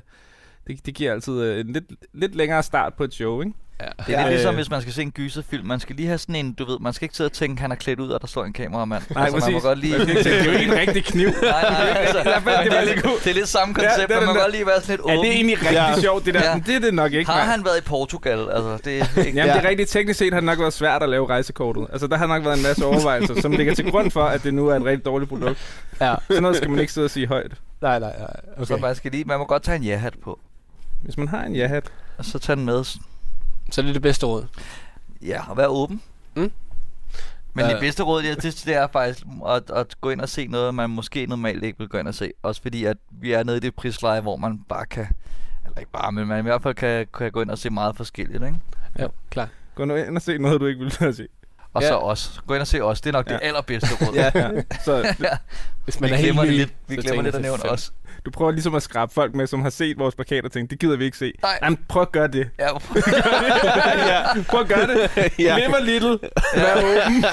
[0.67, 3.54] det, det giver altid øh, en lidt, lidt længere start på et show, ikke?
[3.82, 3.86] Ja.
[3.86, 4.30] Det er lidt Ja.
[4.30, 4.56] ligesom, Øh.
[4.56, 5.67] hvis man skal se en gyserfilm.
[5.67, 7.71] Man skal lige have sådan en, du ved, man skal ikke sidde og tænke, han
[7.71, 9.04] er klædt ud, og der står en kameramand.
[9.10, 9.63] Nej, altså, man må præcis.
[9.63, 9.99] godt lige...
[9.99, 11.28] Det er jo ikke en rigtig kniv.
[11.28, 14.15] Nej, nej, altså, det det, er lidt lidt, det er lidt samme Ja, koncept, det
[14.15, 15.26] er men man må godt lige være sådan lidt Er åben.
[15.26, 16.02] det egentlig rigtig Ja.
[16.02, 16.41] sjovt, det der?
[16.54, 16.60] Ja.
[16.65, 18.39] Det er det nok ikke, Har han været i Portugal?
[18.39, 19.21] Altså, det er ikke...
[19.21, 19.54] Jamen, Ja.
[19.58, 19.89] det er rigtigt.
[19.89, 21.88] Teknisk set har det nok været svært at lave rejsekortet.
[21.91, 24.54] Altså, der har nok været en masse overvejelser, som ligger til grund for, at det
[24.54, 25.58] nu er et rigtig dårligt produkt.
[26.02, 26.15] ja.
[26.28, 27.52] Sådan noget skal man ikke sidde og sige højt.
[27.82, 28.28] Nej, nej, nej.
[28.58, 28.65] Okay.
[28.65, 30.39] Så man skal lige, man må godt tage en ja-hat på,
[31.04, 31.92] Hvis man har en ja-hat.
[32.18, 32.84] og så tage den med.
[32.84, 34.46] Så det er det bedste råd.
[35.22, 36.02] Ja, og være åben.
[37.56, 37.80] Men det Øh.
[37.80, 40.89] bedste råd, det, det, det er faktisk at, at gå ind og se noget, man
[40.89, 42.32] måske normalt ikke vil gå ind og se.
[42.44, 45.08] Også fordi, at vi er nede i det prisleje, hvor man bare kan,
[45.66, 47.96] eller ikke bare, men man i hvert fald kan, kan gå ind og se meget
[47.96, 48.58] forskelligt, ikke?
[49.00, 49.50] Ja, klar.
[49.76, 51.28] Gå nu ind og se noget, du ikke vil at se.
[51.74, 51.88] Og Ja.
[51.88, 52.42] så os.
[52.48, 53.02] Gå ind og se os.
[53.02, 53.34] Det er nok ja.
[53.34, 53.48] det Ja.
[53.48, 54.16] allerbedste råd.
[54.16, 54.32] Ja.
[54.40, 54.50] Ja.
[54.86, 55.02] Så
[55.84, 57.94] Hvis Vi man er glemmer, helt det lidt, vi så glemmer lidt at nævne os.
[58.26, 60.80] du prøver ligesom at skrabe folk med, som har set vores plakater og tænkt, det
[60.80, 61.34] gider vi ikke se.
[61.42, 61.60] Nej.
[61.64, 62.50] Jamen, prøv at gøre det.
[62.60, 62.68] Ja,
[64.08, 64.44] ja.
[64.48, 65.10] Prøv at gøre det.
[65.40, 65.58] Ja.
[65.58, 66.20] Live a little.
[66.56, 67.24] Vær åben.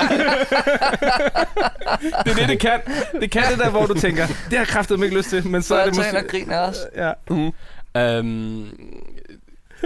[2.25, 2.81] det er det, det kan.
[3.21, 5.63] Det kan det der, hvor du tænker, det har jeg kraftedeme ikke lyst til, men
[5.63, 6.29] så så er er det det og måske...
[6.31, 6.77] grin af os.
[6.97, 7.13] Ja.
[7.97, 8.67] Øhm,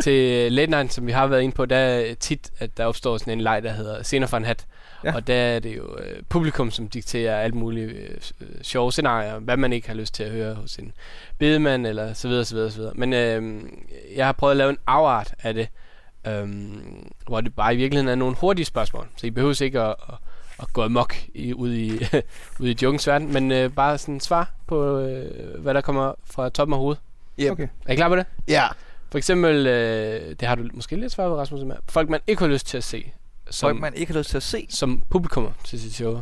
[0.02, 3.18] til Late Night, som vi har været inde på, der er tit, at der opstår
[3.18, 4.66] sådan en leg, der hedder Scener for en hat.
[5.04, 5.14] Ja.
[5.14, 9.38] Og der er det jo øh, publikum, som dikterer alt muligt øh, øh, sjove scenarier,
[9.38, 10.92] hvad man ikke har lyst til at høre hos en
[11.38, 12.92] bedemand, eller så videre, så videre, så videre.
[12.94, 13.62] Men øh,
[14.16, 15.68] jeg har prøvet at lave en afart af det,
[16.26, 16.48] øh,
[17.26, 19.08] hvor det bare i virkeligheden er nogle hurtige spørgsmål.
[19.16, 20.14] Så I behøver ikke at, at,
[20.60, 21.90] at gå amok i, ud i,
[22.60, 26.48] ud i jokens verden, men øh, bare sådan svar på, øh, hvad der kommer fra
[26.48, 27.02] toppen af hovedet.
[27.40, 27.52] Yep.
[27.52, 27.68] Okay.
[27.86, 28.26] Er I klar på det?
[28.48, 28.66] Ja.
[29.14, 31.76] For eksempel, øh, det har du måske lidt svaret på, Rasmus, med.
[31.88, 33.12] folk man ikke har lyst til at se,
[33.50, 34.66] som, Folk, man ikke har lyst til at se.
[34.70, 36.20] som publikummer til sit show.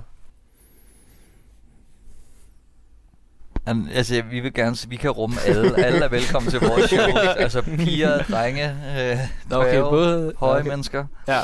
[3.67, 5.85] Jamen, altså, vi vil gerne, vi kan rumme alle.
[5.85, 7.17] Alle er velkommen til vores show.
[7.45, 9.19] altså, piger, drenge, øh,
[9.51, 10.69] Nå, okay, dværge, både høje okay.
[10.71, 11.07] mennesker.
[11.29, 11.41] Ja.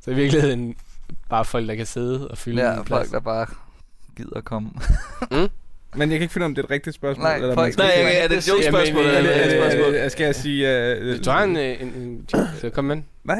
[0.00, 0.76] Så i virkeligheden
[1.28, 3.00] bare folk, der kan sidde og fylde Ja, en plads.
[3.00, 3.46] folk, der bare
[4.16, 4.70] gider at komme.
[5.96, 7.24] Men jeg kan ikke finde, om det er et rigtigt spørgsmål.
[7.24, 9.02] Nej, eller man skal- Nej, man er det et se- jokespørgsmål?
[9.04, 9.94] Jamen, eller er øh, spørgsmål?
[9.94, 10.88] Øh, skal jeg sige...
[10.92, 12.26] Øh, Hvis du har en, øh, en, en,
[12.60, 12.96] så kom med.
[13.24, 13.36] Nej,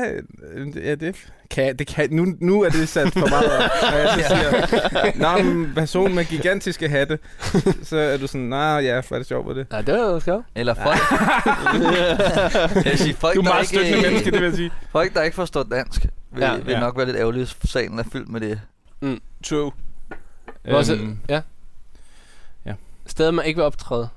[0.55, 1.17] øh, ja, det
[1.51, 3.71] kan, det kan, nu, nu er det sat for meget op.
[3.93, 7.19] Når jeg så siger, Nå, men person med gigantiske hatte,
[7.83, 9.67] så er du sådan, nej, ja, hvor er det sjovt med det.
[9.71, 10.45] Nej, det var jo sjovt.
[10.55, 10.99] Eller folk...
[12.85, 14.71] jeg vil sige, folk, Du er der meget støttende ikke, menneske, det vil jeg sige.
[14.93, 16.55] folk, der ikke forstår dansk, vil, Ja.
[16.57, 16.81] vil Ja.
[16.81, 18.61] nok være lidt ærgerlige, hvis salen er fyldt med det.
[19.45, 19.73] True.
[20.69, 21.35] Hvor så- Øhm, ja.
[21.35, 21.40] Ja.
[23.14, 24.09] Steder, man ikke vil optræde.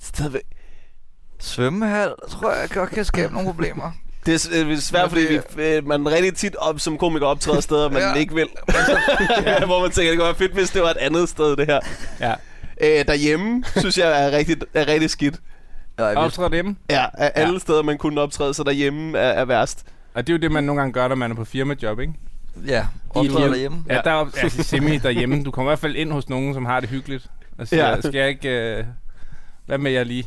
[0.00, 0.42] Stadigvæk.
[1.38, 3.90] Svømmehal, tror jeg godt kan skabe nogle problemer.
[4.26, 5.22] Det er, det svært, fordi
[5.56, 8.14] vi, øh, man rigtig tit op, som komiker optræder steder, man Ja.
[8.20, 8.48] ikke vil.
[9.46, 9.64] ja.
[9.66, 11.80] Hvor man tænker, det kunne være fedt, hvis det var et andet sted, det her.
[12.20, 12.34] Ja.
[12.80, 15.40] Øh, derhjemme, synes jeg, er rigtig, er rigtig skidt.
[15.98, 16.76] Ja, Optræder dem.
[16.90, 19.86] Ja, af alle steder, man kunne optræde, så derhjemme er, er værst.
[20.14, 22.12] Og det er jo det, man nogle gange gør, når man er på firmajob, ikke?
[22.66, 23.50] Ja, optræder hjem.
[23.50, 23.84] derhjemme.
[23.88, 25.44] Ja, der er altså, semi derhjemme.
[25.44, 27.26] Du kommer i hvert fald ind hos nogen, som har det hyggeligt.
[27.58, 28.00] Og siger, Ja.
[28.00, 28.76] skal jeg ikke...
[28.78, 28.84] Øh,
[29.66, 30.26] hvad med jeg lige?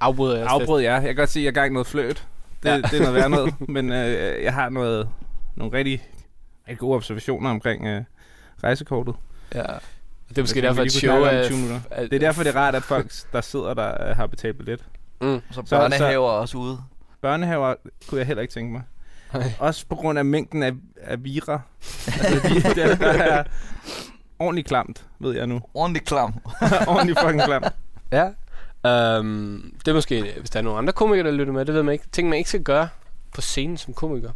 [0.00, 0.92] Afbryder jeg Afbrød jer.
[0.92, 2.26] Jeg kan godt se, at jeg er i gang noget fløt.
[2.62, 2.76] Det, Ja.
[2.76, 3.54] det er noget værd noget.
[3.68, 5.08] Men øh, jeg har noget,
[5.56, 6.02] nogle rigtig,
[6.68, 8.02] rigtig gode observationer omkring øh,
[8.64, 9.14] rejsekortet.
[9.54, 9.62] Ja.
[10.28, 11.44] Det er måske derfor, at show er...
[11.46, 11.80] 20 minutter.
[11.90, 14.56] at- Det er derfor, det er rart, at folk, der sidder der, øh, har betalt
[14.58, 14.84] billet.
[15.20, 15.40] Mm.
[15.50, 16.78] Så Så- børnehaver er også ude.
[17.22, 17.74] Børnehaver
[18.08, 18.82] kunne jeg heller ikke tænke mig.
[19.34, 19.52] Nej.
[19.58, 21.60] Også på grund af mængden af, af vira.
[22.06, 23.44] altså, de, der, der er
[24.38, 25.60] ordentligt klamt, ved jeg nu.
[25.74, 26.34] Ordentligt klam.
[26.88, 27.66] ordentligt fucking klamt.
[28.12, 28.28] Ja.
[29.18, 31.82] Um, det er måske, hvis der er nogle andre komikere, der lytter med, det ved
[31.82, 32.04] man ikke.
[32.12, 32.88] Ting, man ikke skal gøre
[33.34, 34.30] på scenen som komiker.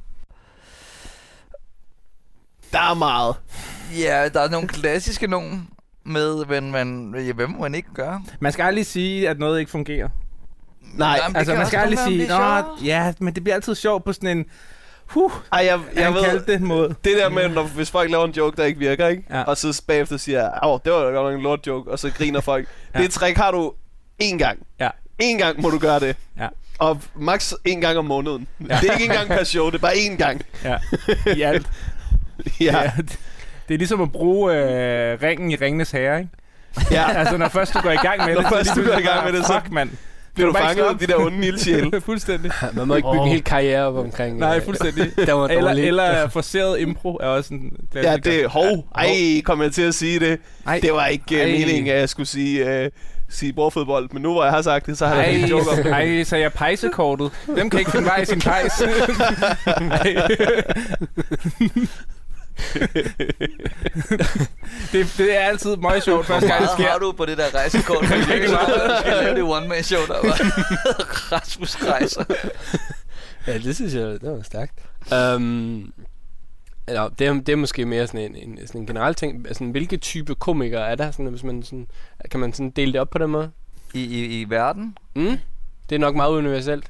[2.72, 3.36] Der er meget.
[3.98, 5.68] Ja, der er nogle klassiske nogen
[6.04, 8.22] med, men man, ja, hvad må man ikke gøre?
[8.40, 10.08] Man skal aldrig sige, at noget ikke fungerer.
[10.94, 14.04] Nej, Jamen, altså, man skal aldrig sige, Nå, sjovt." ja, men det bliver altid sjovt
[14.04, 14.44] på sådan en,
[15.08, 16.88] huh, Ej, jeg, jeg jeg ved, kaldte det måde.
[17.04, 19.22] det der med, når, hvis folk laver en joke, der ikke virker, ikke?
[19.30, 19.42] Ja.
[19.42, 22.10] og så bagefter siger, åh, det var da godt nok en lort joke, og så
[22.10, 22.68] griner folk.
[22.94, 22.98] Ja.
[23.02, 23.72] Det trick har du
[24.22, 24.58] én gang.
[24.80, 24.88] Ja.
[25.18, 26.16] En gang må du gøre det.
[26.38, 26.46] Ja.
[26.78, 28.46] Og max en gang om måneden.
[28.68, 28.78] Ja.
[28.80, 30.42] Det er ikke engang per show, det er bare én gang.
[30.64, 30.76] Ja,
[31.36, 31.66] i alt.
[32.60, 32.82] Ja.
[32.82, 32.92] ja.
[33.68, 36.30] det- er ligesom at bruge øh, ringen i Ringenes Herre, ikke?
[36.90, 37.04] ja.
[37.18, 39.02] Altså, når først du går i gang med Når det, først så du går i
[39.02, 39.90] gang med det, så Fuck, mand.
[40.38, 42.00] Bliver du fanget af de der onde ildsjæle?
[42.10, 42.50] fuldstændig.
[42.72, 43.26] Man må ikke bygge Åh.
[43.26, 44.38] en hel karriere op omkring...
[44.38, 45.12] Nej, øh, fuldstændig.
[45.26, 48.30] Der var Eller, eller forceret impro er også en Ja, klassiker.
[48.40, 48.88] det hov.
[48.94, 50.38] Ej, kom jeg til at sige det.
[50.66, 51.46] Ej, Det var ikke uh, Ej.
[51.46, 52.90] meningen, at jeg skulle sige, uh,
[53.28, 54.08] sige bordfodbold.
[54.12, 55.86] Men nu hvor jeg har sagt det, så har jeg en joke om det.
[55.92, 57.30] ej, ej, så jeg pejsekortet.
[57.46, 58.82] Hvem kan ikke finde vej i sin pejs?
[64.92, 66.88] Det, det er altid meget sjovt, Hvor første gang det sker.
[66.90, 68.04] har du på det der rejsekort?
[68.34, 68.98] Ikke meget.
[69.00, 70.38] skal lave det one-man-show, der var
[71.32, 72.24] Rasmus rejser.
[73.46, 74.72] Ja, det synes jeg, det var stærkt.
[75.36, 75.92] Um,
[76.88, 79.46] eller, det, er, det er måske mere sådan en, en, sådan en generel ting.
[79.48, 81.10] Altså, hvilke type komikere er der?
[81.10, 81.86] Sådan, hvis man sådan,
[82.30, 83.50] kan man sådan dele det op på den måde?
[83.94, 85.38] I, i, I verden, Mm?
[85.88, 86.84] Det er nok meget universelt.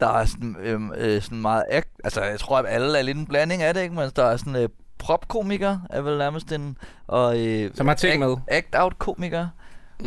[0.00, 3.16] Der er sådan, øhm, øh, sådan meget act, altså jeg tror, at alle er lidt
[3.18, 3.94] en blanding af det, ikke?
[3.94, 8.18] Men der er sådan øh, propkomiker, er vel nærmest en, og øh, Som har ting
[8.20, 9.48] med, act-out komiker.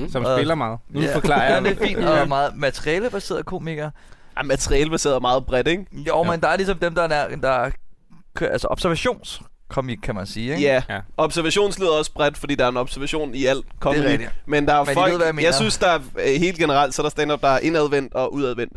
[0.09, 0.79] som Og- spiller meget.
[0.89, 1.15] Nu Ja.
[1.15, 1.63] forklarer jeg.
[1.63, 3.89] Ja, det er fint, og meget materialebaseret komiker.
[4.37, 5.85] Ja, materialebaseret er meget bredt, ikke?
[5.93, 7.71] Jo, men der er ligesom dem, der er, der er
[8.41, 10.63] altså observationskomik, kan man sige, ikke?
[10.63, 10.83] Ja.
[10.89, 10.99] Ja.
[11.17, 13.99] Observationslyder er også bredt, fordi der er en observation i alt comedy.
[14.05, 14.31] rigtigt.
[14.45, 15.47] Men der er Men folk, ved, hvad jeg mener.
[15.47, 18.33] jeg synes, der er øh, helt generelt, så er der stand-up, der er indadvendt og
[18.33, 18.73] udadvendt.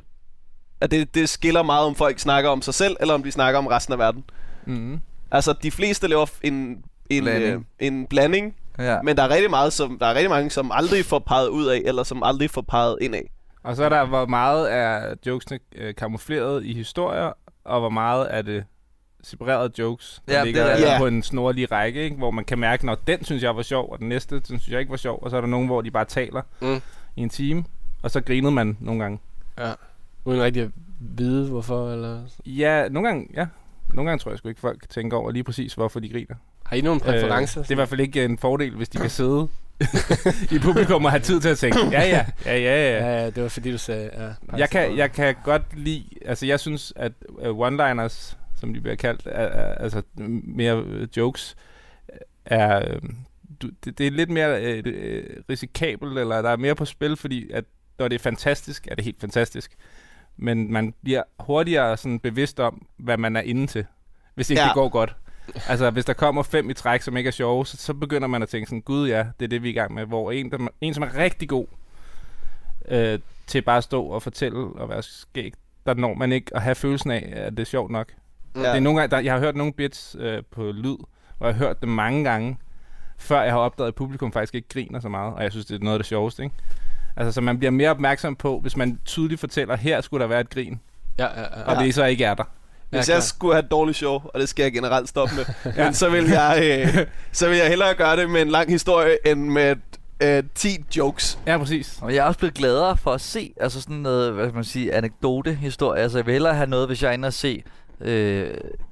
[0.81, 3.59] At det, det skiller meget, om folk snakker om sig selv, eller om de snakker
[3.59, 4.25] om resten af verden.
[4.67, 5.01] Mm.
[5.31, 7.55] Altså, de fleste laver en, en, Blanding.
[7.55, 9.03] øh, en blanding, ja.
[9.03, 11.67] men der er rigtig meget, som, der er rigtig mange, som aldrig får peget ud
[11.67, 13.31] af, eller som aldrig får peget ind af.
[13.63, 17.33] Og så er der, hvor meget er jokesene øh, kamufleret i historier,
[17.65, 18.65] og hvor meget er det
[19.23, 20.91] separerede jokes, der Ja, det ligger er rigtigt.
[20.91, 20.99] ja.
[20.99, 22.17] på en snorlig række, ikke?
[22.17, 24.69] hvor man kan mærke, når den synes jeg var sjov, og den næste den synes
[24.69, 26.81] jeg ikke var sjov, og så er der nogen, hvor de bare taler mm.
[27.17, 27.65] i en time,
[28.03, 29.19] og så grinede man nogle gange.
[29.59, 29.73] Ja.
[30.25, 32.21] Uden rigtig at vide, hvorfor, eller...
[32.47, 33.47] Ja, nogle gange, ja.
[33.95, 36.35] Nogle gange tror jeg sgu ikke, folk tænker over lige præcis, hvorfor de griner.
[36.67, 37.61] Har I nogle præferencer?
[37.61, 39.49] Øh, det er i hvert fald ikke en fordel, hvis de kan sidde
[40.57, 43.07] i publikum og have tid til at tænke, ja, ja, ja, ja, ja.
[43.07, 44.11] Ja, ja, det var fordi, du sagde...
[44.15, 48.81] Ja, Jeg kan, jeg kan godt lide, altså jeg synes, at uh, one-liners, som de
[48.81, 50.03] bliver kaldt, er, er, altså
[50.45, 51.57] mere uh, jokes,
[52.45, 53.03] er, øh,
[53.63, 57.17] du, det, det er lidt mere øh, øh, risikabelt, eller der er mere på spil,
[57.17, 57.65] fordi at
[57.99, 59.73] når det er fantastisk, er det helt fantastisk.
[60.37, 63.87] Men man bliver hurtigere sådan bevidst om, hvad man er inde til,
[64.35, 64.67] hvis ikke Ja.
[64.69, 65.17] det går godt.
[65.69, 68.43] Altså, hvis der kommer fem i træk, som ikke er sjove, så, så begynder man
[68.43, 70.07] at tænke sådan, gud ja, det er det, vi er i gang med.
[70.07, 71.67] Hvor en, der, en som er rigtig god
[72.89, 75.53] øh, til bare at stå og fortælle og være skæg,
[75.87, 78.13] der når man ikke at have følelsen af, at det er sjovt nok.
[78.57, 78.61] Ja.
[78.61, 80.97] Det er nogle gange, der, jeg har hørt nogle bits øh, på lyd,
[81.39, 82.57] og jeg har hørt det mange gange,
[83.19, 85.75] før jeg har opdaget, at publikum faktisk ikke griner så meget, og jeg synes, det
[85.75, 86.55] er noget af det sjoveste, ikke?
[87.17, 90.41] Altså, så man bliver mere opmærksom på, hvis man tydeligt fortæller, her skulle der være
[90.41, 90.81] et grin,
[91.19, 91.47] Ja, ja, ja.
[91.65, 92.45] og det så ikke er der.
[92.91, 95.73] Hvis Ja, jeg skulle have et dårligt show, og det skal jeg generelt stoppe med,
[95.85, 99.27] men så vil, jeg, øh, så vil jeg hellere gøre det med en lang historie,
[99.27, 99.77] end med
[100.23, 101.39] øh, 10 jokes.
[101.47, 101.99] Ja, præcis.
[102.03, 104.65] Og jeg er også blevet gladere for at se, altså sådan noget, hvad skal man
[104.65, 106.03] sige, anekdote-historie.
[106.03, 107.63] Altså jeg vil hellere have noget, hvis jeg er inde og se,
[108.01, 108.51] øh,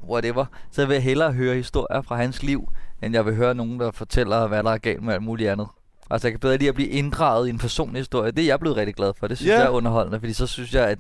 [0.09, 2.69] whatever, så vil jeg hellere høre historier fra hans liv,
[3.03, 5.67] end jeg vil høre nogen, der fortæller, hvad der er galt med alt muligt andet.
[6.12, 8.31] Altså jeg kan bedre lide at blive inddraget i en personlig historie.
[8.31, 9.27] Det er jeg blevet rigtig glad for.
[9.27, 9.59] Det synes yeah.
[9.59, 10.98] jeg er underholdende, fordi så synes jeg, at,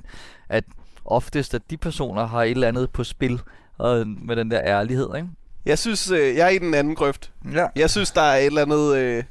[0.48, 0.64] at
[1.04, 3.40] oftest, at de personer har et eller andet på spil,
[3.78, 5.28] og med den der ærlighed, ikke?
[5.66, 7.32] Jeg synes, øh, jeg er i den anden grøft.
[7.52, 7.66] Ja.
[7.76, 8.96] Jeg synes, der er et eller andet...
[8.96, 9.24] Øh,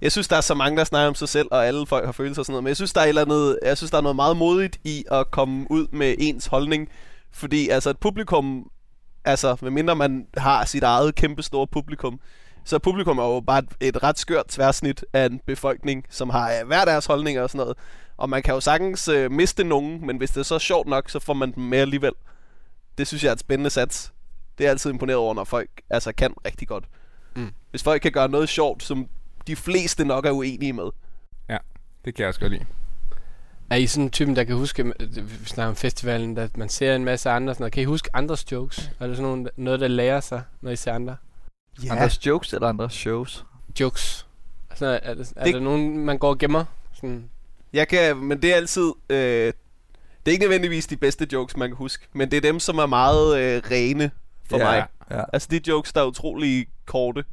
[0.00, 2.12] jeg synes, der er så mange, der snakker om sig selv, og alle folk har
[2.12, 2.64] følelser og sådan noget.
[2.64, 4.80] Men jeg synes, der er, et eller andet, jeg synes, der er noget meget modigt
[4.84, 6.88] i at komme ud med ens holdning.
[7.32, 8.70] Fordi altså et publikum,
[9.24, 12.20] altså medmindre man har sit eget kæmpe store publikum,
[12.64, 16.52] så publikum er jo bare et, et ret skørt tværsnit af en befolkning, som har
[16.52, 17.76] øh, hver deres holdninger og sådan noget.
[18.16, 21.10] Og man kan jo sagtens øh, miste nogen, men hvis det er så sjovt nok,
[21.10, 22.12] så får man dem med alligevel.
[22.98, 24.12] Det synes jeg er et spændende sats.
[24.58, 26.84] Det er altid imponeret over, når folk altså kan rigtig godt.
[27.36, 27.52] Mm.
[27.70, 29.08] Hvis folk kan gøre noget sjovt, som
[29.46, 30.90] de fleste nok er uenige med.
[32.04, 32.66] Det kan jeg også godt lide.
[33.70, 36.68] Er I sådan en typen, der kan huske, øh, vi snakker om festivalen, at man
[36.68, 37.72] ser en masse andre sådan noget.
[37.72, 38.90] Kan I huske andres jokes?
[39.00, 41.16] Er det sådan noget, der lærer sig, når I ser andre?
[41.84, 41.92] Ja.
[41.92, 43.44] Andres jokes eller andres shows?
[43.80, 44.26] Jokes.
[44.70, 45.54] Altså, er, det, er Det- det...
[45.54, 46.64] der nogen, man går og gemmer?
[46.94, 47.24] Sådan,
[47.72, 48.92] Jeg kan, men det er altid...
[49.10, 49.52] Øh,
[50.26, 52.78] det er ikke nødvendigvis de bedste jokes, man kan huske, men det er dem, som
[52.78, 54.10] er meget øh, rene
[54.50, 54.64] for Ja.
[54.64, 54.84] mig.
[55.10, 55.22] Ja.
[55.32, 57.24] Altså de jokes, der er utrolig korte.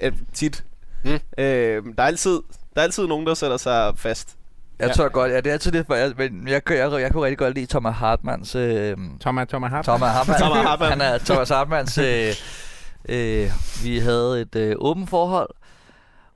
[0.00, 0.64] Øh, tit.
[1.04, 1.10] Mm.
[1.10, 2.30] Øh, der, er altid,
[2.74, 4.36] der er altid nogen, der sætter sig fast.
[4.78, 4.92] Jeg Ja.
[4.92, 7.24] tror godt, ja, det er altid det, for jeg, men jeg, jeg, jeg, jeg kunne
[7.24, 8.54] rigtig godt lide Thomas Hartmanns...
[8.54, 9.84] Øh, Thomas, Thomas Hartmann.
[10.00, 10.40] Thomas Hartmann.
[10.42, 10.90] Thomas Hartmann.
[11.00, 11.98] Han er Thomas Hartmanns...
[11.98, 12.32] Øh,
[13.08, 13.50] øh,
[13.84, 15.50] vi havde et øh, åbent forhold.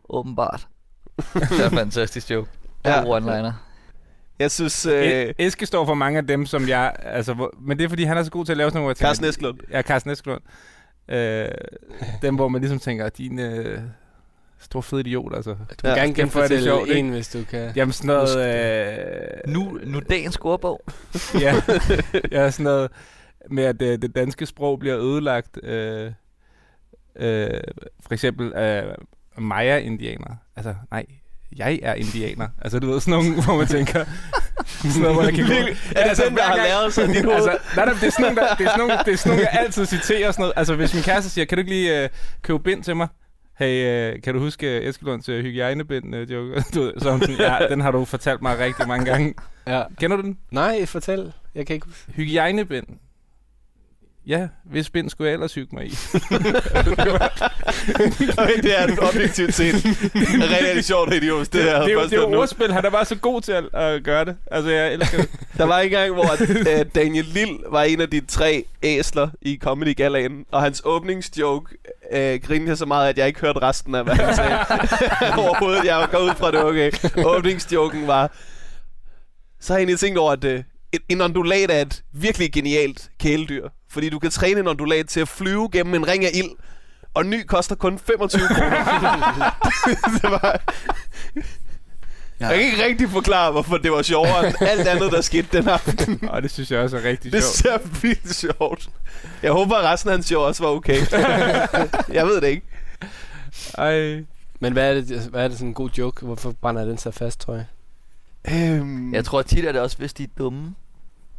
[0.08, 0.66] Åbenbart.
[1.34, 2.50] det er en fantastisk joke.
[2.84, 2.90] Ja.
[2.98, 3.18] Ja.
[3.18, 3.52] one-liner.
[4.38, 4.86] Jeg synes...
[4.86, 6.92] Øh, Øh, Eske står for mange af dem, som jeg...
[7.02, 8.94] Altså, hvor, men det er, fordi han er så god til at lave sådan nogle...
[8.94, 9.58] tænker- Carsten Eskelund.
[9.70, 10.40] Ja, Carsten Eskelund.
[11.08, 11.48] Øh,
[12.22, 13.78] dem, hvor man ligesom tænker, din øh,
[14.60, 15.50] stor fed idiot, altså.
[15.50, 16.98] du kan Ja, gerne får jeg det sjovt, ikke?
[17.00, 17.72] en, hvis du kan.
[17.76, 18.86] Jamen sådan noget...
[19.46, 20.82] Øh, Nu, nu dagens scorebog.
[21.40, 21.54] ja,
[22.32, 22.90] ja, sådan noget
[23.50, 25.64] med, at øh, det danske sprog bliver ødelagt.
[25.64, 26.12] Øh,
[27.16, 27.60] øh,
[28.06, 28.84] for eksempel af
[29.38, 30.36] Maya-indianer.
[30.56, 31.06] Altså, nej,
[31.56, 32.48] jeg er indianer.
[32.62, 34.04] Altså, du ved, sådan nogle, hvor man tænker...
[34.66, 35.52] sådan noget, hvor jeg kan gå...
[35.96, 37.36] Er det den, der hver har lavet i dit hoved?
[37.36, 39.30] Altså, nej, nej, det er sådan nogle, der, det er sådan nogle, det er sådan
[39.36, 40.52] nogle, jeg altid citerer sådan noget.
[40.56, 42.08] Altså, hvis min kæreste siger, kan du ikke lige øh,
[42.42, 43.08] købe bind til mig?
[43.58, 46.54] Hey, øh, kan du huske øh, Eskelunds øh, hygiejnebind øh, joke?
[46.74, 49.34] Du så er sådan, ja, den har du fortalt mig rigtig mange gange.
[49.66, 49.82] Ja.
[49.98, 50.38] Kender du den?
[50.50, 51.32] Nej, fortæl.
[51.54, 52.12] Jeg kan ikke huske.
[52.12, 52.86] Hygiejnebind.
[54.26, 55.94] Ja, hvis bind skulle jeg ellers hygge mig i.
[58.38, 59.74] Okay, det er et objektivt set.
[59.74, 61.52] Rigtig, sjovt idiot.
[61.52, 62.72] Det, her det, først det er jo ordspil.
[62.72, 64.36] Han er bare så god til at, at gøre det.
[64.50, 65.30] Altså, jeg elsker det.
[65.58, 69.58] Der var en gang, hvor uh, Daniel Lille var en af de tre æsler i
[69.62, 71.76] Comedy Galaen, og hans åbningsjoke
[72.12, 74.58] uh, grinede jeg så meget, at jeg ikke hørte resten af, hvad han sagde.
[75.44, 76.92] Overhovedet, jeg var gået ud fra det, okay.
[77.24, 78.32] Åbningsjoken var...
[79.60, 80.60] Så har jeg egentlig tænkt over, at uh,
[80.92, 83.68] et, en ondulat er et virkelig genialt kæledyr.
[83.90, 86.50] Fordi du kan træne en ondulat til at flyve gennem en ring af ild.
[87.14, 89.58] Og ny koster kun 25 kroner.
[90.22, 90.60] det var...
[92.40, 92.46] Ja.
[92.46, 95.68] Jeg kan ikke rigtig forklare, hvorfor det var sjovere end alt andet, der skete den
[95.68, 96.28] aften.
[96.28, 97.54] Og det synes jeg også er rigtig Det sjovt.
[97.84, 98.88] ser vildt sjovt.
[99.42, 100.96] Jeg håber, at resten af hans show også var okay.
[102.18, 102.66] jeg ved det ikke.
[103.78, 104.24] Ej.
[104.60, 106.24] Men hvad er, det, hvad er det sådan en god joke?
[106.26, 107.64] Hvorfor brænder den sig fast, tror jeg?
[108.48, 110.74] Øhm, Jeg tror tit, at det også, hvis de er dumme.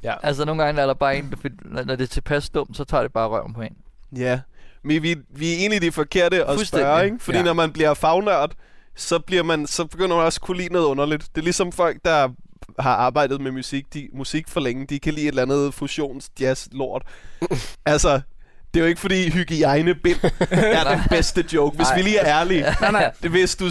[0.03, 0.13] Ja.
[0.23, 3.01] Altså nogle gange er der bare en, der, når det er tilpas dumt, så tager
[3.03, 3.75] det bare røven på en.
[4.15, 4.39] Ja,
[4.83, 7.17] men vi, vi er egentlig de forkerte at spørge, ikke?
[7.19, 7.43] Fordi Ja.
[7.43, 8.51] når man bliver fagnørd,
[8.95, 11.27] så, bliver man, så begynder man også at kunne lide noget underligt.
[11.35, 12.29] Det er ligesom folk, der
[12.79, 17.03] har arbejdet med musik, de, musik for længe, de kan lide et eller andet fusions-jazz-lort.
[17.85, 18.21] altså,
[18.73, 20.17] det er jo ikke fordi hygiejnebind
[20.51, 21.95] er den bedste joke, hvis Nej.
[21.97, 22.61] vi lige er ærlige.
[22.81, 23.11] Nej, nej.
[23.23, 23.65] Det, hvis du,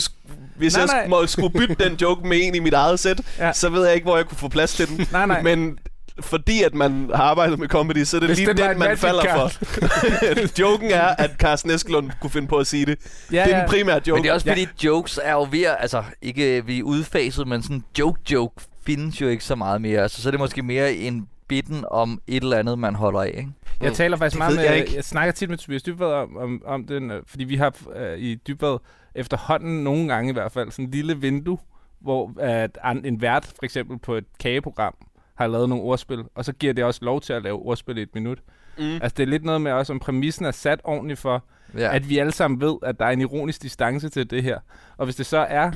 [0.56, 1.26] hvis Nej, jeg nej.
[1.26, 3.46] skulle bytte den joke med en i mit eget sæt, Ja.
[3.46, 3.52] ja.
[3.52, 5.08] så ved jeg ikke, hvor jeg kunne få plads til den.
[5.12, 5.42] Nej, nej.
[5.42, 5.78] Men
[6.20, 8.78] fordi at man har arbejdet med comedy, så er det Hvis lige den den, en
[8.78, 9.50] man falder card.
[9.52, 10.60] for.
[10.60, 12.98] Joken er, at Carsten Eskelund kunne finde på at sige det.
[13.32, 14.12] Ja, det er den primære joke.
[14.18, 14.52] Men det er også Ja.
[14.52, 19.20] fordi, jokes er jo ved at, altså ikke vi er udfaset, men sådan joke-joke findes
[19.20, 20.02] jo ikke så meget mere.
[20.02, 23.34] Altså, så er det måske mere en bitten om et eller andet, man holder af,
[23.36, 23.48] ikke?
[23.80, 24.92] Jeg taler faktisk Det meget med, jeg ikke.
[24.96, 28.18] jeg snakker tit med Tobias Dybvad om, om, om den, øh, fordi vi har øh,
[28.18, 28.78] i Dybvad
[29.14, 31.58] efterhånden nogle gange i hvert fald sådan en lille vindue,
[32.00, 34.94] hvor at en vært for eksempel på et kageprogram
[35.34, 38.02] har lavet nogle ordspil, og så giver det også lov til at lave ordspil i
[38.02, 38.38] et minut.
[38.78, 38.84] Mm.
[38.84, 41.44] Altså det er lidt noget med også, om præmissen er sat ordentligt for,
[41.78, 41.94] Ja.
[41.96, 44.58] at vi alle sammen ved, at der er en ironisk distance til det her.
[44.96, 45.70] Og hvis det så er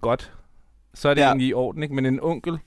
[0.00, 0.32] godt,
[0.94, 1.20] så er det.
[1.20, 1.26] Ja.
[1.26, 1.94] egentlig i orden, ikke?
[1.94, 2.58] Men en onkel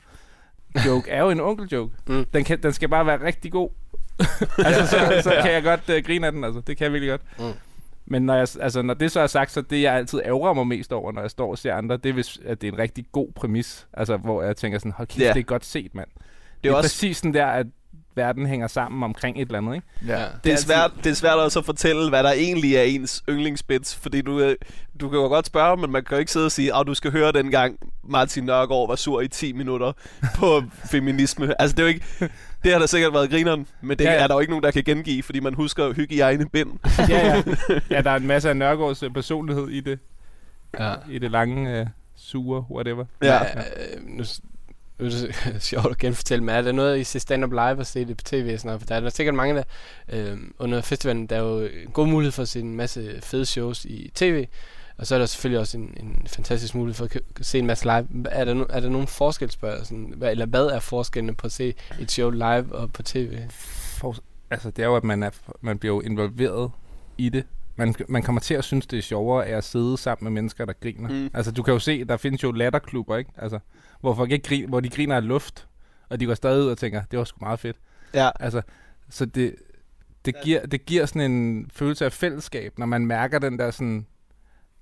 [0.86, 1.96] joke er jo en onkel joke.
[2.08, 2.26] Mm.
[2.34, 3.70] Den, kan, den skal bare være rigtig god.
[4.66, 6.62] altså, så, så kan jeg godt uh, grine af den, altså.
[6.68, 7.22] Det kan jeg virkelig godt.
[7.50, 7.60] Mm.
[8.06, 10.68] Men når, jeg, altså, når det så er sagt, så det jeg altid ærger mig
[10.68, 12.78] mest over, når jeg står og ser andre, det er, hvis, at det er en
[12.80, 13.88] rigtig god præmis.
[13.94, 15.34] Altså, hvor jeg tænker sådan, hold kæft, Ja.
[15.34, 16.08] det er godt set, mand.
[16.16, 17.68] Det er, Det er også præcis sådan der, at
[18.18, 19.88] verden hænger sammen omkring et eller andet, ikke?
[20.08, 20.26] ja.
[20.44, 23.96] det er, svært, det er svært også at fortælle, hvad der egentlig er ens yndlingsbits,
[23.96, 24.56] fordi du, øh,
[25.02, 26.94] du kan jo godt spørge, men man kan jo ikke sidde og sige, at du
[26.94, 29.92] skal høre dengang Martin Nørgaard var sur i 10 minutter
[30.40, 31.62] på feminisme.
[31.62, 32.06] Altså det er jo ikke,
[32.64, 34.18] det har da sikkert været grineren, men det Ja, ja, ja.
[34.18, 34.24] ja.
[34.24, 36.70] er der jo ikke nogen, der kan gengive, fordi man husker hygiejne bind.
[37.10, 37.44] ja, ja.
[37.96, 40.00] ja, der er en masse af Nørgaards øh, personlighed i det,
[40.80, 40.94] Ja.
[41.10, 43.06] i det lange, uh, sure, whatever.
[43.24, 43.40] Ja.
[43.56, 43.64] Men,
[44.10, 44.24] øh, nu,
[45.00, 48.06] det er sjovt at genfortælle, men er der noget, I ser stand-up live og se
[48.06, 48.82] det på tv og sådan noget?
[48.82, 49.64] For der er der sikkert mange, der
[50.10, 53.46] øh, under festivalen, der er jo en god mulighed for at se en masse fede
[53.46, 54.48] shows i tv,
[54.98, 57.06] og så er der selvfølgelig også en, en fantastisk mulighed for
[57.40, 58.08] at se en masse live.
[58.32, 61.48] Er der, no, er der nogen forskel, spørger sådan, hvad, eller hvad er forskellen på
[61.48, 63.38] at se et show live og på tv?
[63.50, 64.16] For,
[64.50, 65.30] altså, det er jo, at man, er,
[65.62, 66.72] man bliver jo involveret
[67.18, 67.44] i det.
[67.78, 70.66] Man, man kommer til at synes, det er sjovere af at sidde sammen med mennesker,
[70.66, 71.10] der griner.
[71.10, 71.30] Mm.
[71.34, 73.32] Altså, du kan jo se, der findes jo latterklubber, ikke?
[73.38, 73.60] Altså,
[74.02, 75.68] hvor, folk ikke griner, hvor de griner af luft,
[76.10, 77.78] og de går stadig ud og tænker, det var sgu meget fedt.
[78.14, 78.30] Ja.
[78.40, 78.62] Altså,
[79.10, 79.56] så det,
[80.26, 84.06] det, giver, det giver sådan en følelse af fællesskab, når man mærker den der sådan,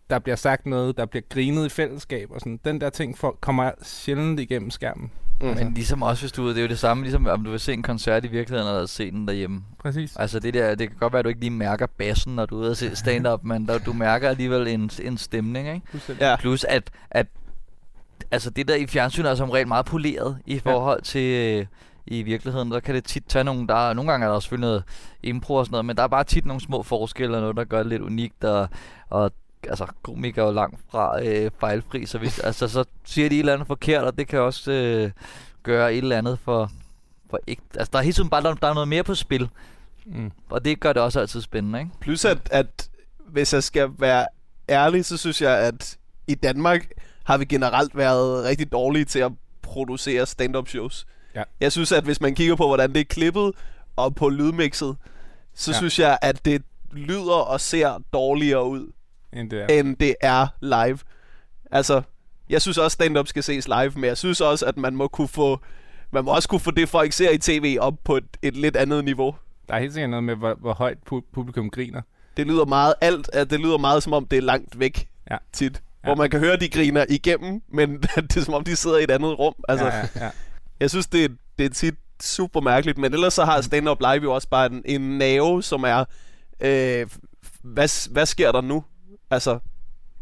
[0.10, 3.38] der bliver sagt noget, der bliver grinet i fællesskab, og sådan, den der ting for,
[3.42, 5.12] kommer sjældent igennem skærmen.
[5.42, 5.48] Mm.
[5.48, 7.74] Men ligesom også, hvis du det er jo det samme, ligesom om du vil se
[7.74, 9.64] en koncert i virkeligheden, eller se den derhjemme.
[9.80, 10.16] Præcis.
[10.16, 12.56] Altså det der, det kan godt være, at du ikke lige mærker bassen, når du
[12.56, 15.82] er ude og se stand-up, men der, du mærker alligevel en, en stemning, ikke?
[15.90, 16.22] Fuldstændig.
[16.22, 16.36] Ja.
[16.36, 17.28] Plus at, at
[18.32, 21.66] altså det der i fjernsynet er som regel meget poleret i forhold til øh,
[22.08, 22.72] i virkeligheden.
[22.72, 24.84] Der kan det tit tage nogle, der er, nogle gange er der selvfølgelig noget
[25.24, 27.64] impro og sådan noget, men der er bare tit nogle små forskelle og noget, der
[27.64, 28.70] gør det lidt unikt, og,
[29.10, 29.32] og
[29.70, 33.40] altså komikere er jo langt fra øh, fejlfri, så, hvis, altså, så siger de et
[33.40, 35.12] eller andet forkert, og det kan også øh,
[35.64, 36.72] gøre et eller andet for,
[37.30, 39.50] for ikke, altså der er hele tiden bare, der, der er noget mere på spil,
[40.06, 40.32] Mm.
[40.50, 41.92] og det gør det også altid spændende, ikke?
[42.00, 42.90] Plus at, at
[43.28, 44.28] hvis jeg skal være
[44.70, 45.98] ærlig, så synes jeg, at
[46.28, 46.88] i Danmark
[47.24, 51.06] har vi generelt været rigtig dårlige til at producere stand-up shows.
[51.36, 51.44] Ja.
[51.60, 53.52] Jeg synes, at hvis man kigger på, hvordan det er klippet
[53.96, 54.96] og på lydmixet,
[55.54, 55.78] så ja.
[55.78, 56.62] synes jeg, at det
[56.92, 58.92] lyder og ser dårligere ud,
[59.36, 59.68] End det er.
[59.80, 61.00] end det er live.
[61.72, 62.02] Altså,
[62.50, 65.28] jeg synes også, stand-up skal ses live, men jeg synes også, at man må kunne
[65.28, 65.60] få
[66.12, 68.76] man må også kunne få det, folk ser i tv, op på et, et lidt
[68.76, 69.36] andet niveau.
[69.70, 72.02] Der er helt sikkert noget med, hvor, hvor højt pu- publikum griner.
[72.38, 75.38] Det lyder meget alt, at det lyder meget som om det er langt væk Ja.
[75.54, 75.82] tit.
[76.04, 76.08] Ja.
[76.08, 79.04] Hvor man kan høre, de griner igennem, men det er som om, de sidder i
[79.04, 79.54] et andet rum.
[79.70, 80.30] Altså, ja, ja, ja.
[80.80, 84.24] Jeg synes, det er, det er tit super mærkeligt, men ellers så har stand-up live
[84.24, 86.00] jo også bare en, en nerve, som er,
[86.60, 87.08] øh,
[87.64, 88.84] hvad, hvad sker der nu?
[89.30, 89.60] Altså,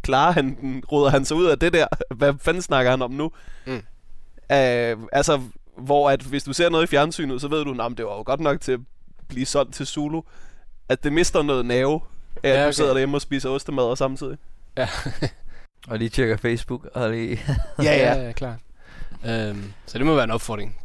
[0.02, 0.84] klarer han den?
[0.92, 1.88] Råder han sig ud af det der?
[2.16, 3.32] Hvad fanden snakker han om nu?
[3.66, 3.74] Mm.
[4.52, 5.42] Øh, altså,
[5.78, 8.24] hvor at hvis du ser noget i fjernsynet, så ved du, at det var jo
[8.26, 8.80] godt nok til at
[9.28, 10.22] blive solgt til Zulu.
[10.90, 12.02] At det mister noget nerve,
[12.44, 12.72] af at Ja, du okay.
[12.74, 14.38] sidder derhjemme og spiser ostemad og samtidig.
[15.88, 17.40] Og lige tjekker Facebook, og lige...
[17.80, 18.22] Ja, ja.
[18.22, 18.60] ja klart.
[19.26, 20.78] Øhm, så det må være en opfordring.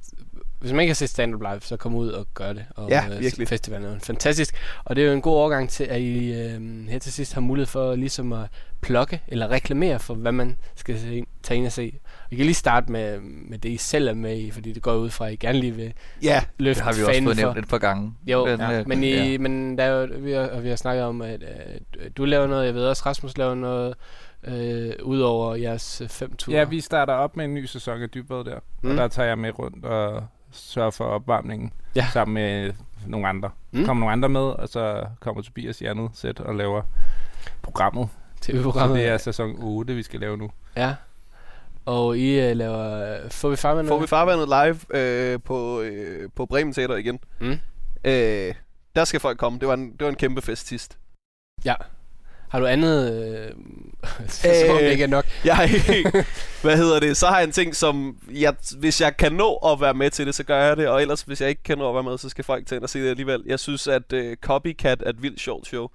[0.61, 2.65] Hvis man ikke har set stand-up live, så kom ud og gør det.
[2.77, 3.49] Og, Ja, øh, virkelig.
[3.49, 4.55] Festivalen er fantastisk.
[4.85, 7.41] Og det er jo en god overgang til, at I øh, her til sidst har
[7.41, 8.47] mulighed for ligesom at
[8.81, 11.99] plukke eller reklamere for, hvad man skal se, tage ind og se.
[12.31, 14.95] Vi kan lige starte med, med det, I selv er med i, fordi det går
[14.95, 15.93] ud fra, at I gerne lige vil
[16.23, 17.43] Ja, løfte Det har vi også fået for.
[17.43, 18.15] nævnt et par gange.
[18.27, 18.79] Jo, Men, ja.
[18.81, 19.39] øh, men, I, ja.
[19.39, 22.47] men der er jo, vi, har, og vi har snakket om, at øh, du laver
[22.47, 23.95] noget, jeg ved også, Rasmus laver noget,
[24.45, 26.57] øh, udover jeres øh, fem ture.
[26.57, 28.59] Ja, vi starter op med en ny sæson af Dybbad der.
[28.83, 28.91] Mm.
[28.91, 32.07] Og der tager jeg med rundt og sørger for opvarmningen Ja.
[32.13, 32.73] sammen med
[33.07, 33.51] nogle andre.
[33.71, 33.79] Mm.
[33.79, 33.87] Mm.
[33.87, 36.83] kommer nogle andre med, og så kommer Tobias i andet sæt og laver
[37.63, 38.09] programmet.
[38.41, 38.99] Så TV-programmet.
[38.99, 40.51] det er sæson 8, vi skal lave nu.
[40.77, 40.95] Ja.
[41.87, 43.19] Og I øh, laver...
[43.31, 43.89] Får vi farvandet?
[43.89, 47.19] får vi farvandet live øh, på, øh, på Bremen Teater igen.
[47.41, 47.59] Mm.
[48.05, 48.55] Øh,
[48.97, 49.59] der skal folk komme.
[49.59, 50.99] Det var en, det var en kæmpe fest sidst.
[51.65, 51.75] Ja.
[52.51, 53.23] Har du andet...
[53.23, 53.51] Øh,
[54.29, 55.25] som Øh, ikke er nok.
[55.45, 56.13] Jeg har ikke,
[56.63, 59.81] hvad hedder det, så har jeg en ting, som jeg, hvis jeg kan nå at
[59.81, 61.89] være med til det, så gør jeg det, og ellers hvis jeg ikke kan nå
[61.89, 63.43] at være med, så skal folk til og se det alligevel.
[63.47, 65.89] Jeg synes, at uh, Copycat er et vildt sjovt show.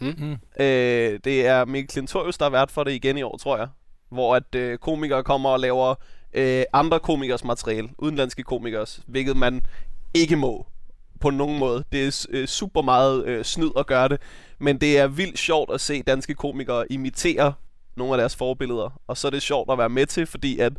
[0.00, 0.14] Mm.
[0.18, 0.62] Mm.
[0.64, 3.68] Øh, det er Mikkel Klintorius, der er vært for det igen i år, tror jeg.
[4.10, 5.94] Hvor at øh, komikere kommer og laver
[6.32, 9.62] øh, andre komikers materiale, udenlandske komikers, hvilket man
[10.14, 10.66] ikke må
[11.20, 11.84] på nogen måde.
[11.92, 14.20] Det er øh, super meget øh, snyd at gøre det,
[14.58, 17.52] men det er vildt sjovt at se danske komikere imitere
[17.96, 20.72] nogle af deres forbilleder, og så er det sjovt at være med til, fordi at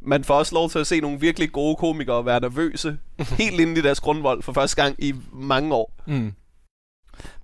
[0.00, 2.98] man får også lov til at se nogle virkelig gode komikere være nervøse,
[3.38, 5.94] helt inde i deres grundvold for første gang i mange år.
[6.06, 6.32] Mm.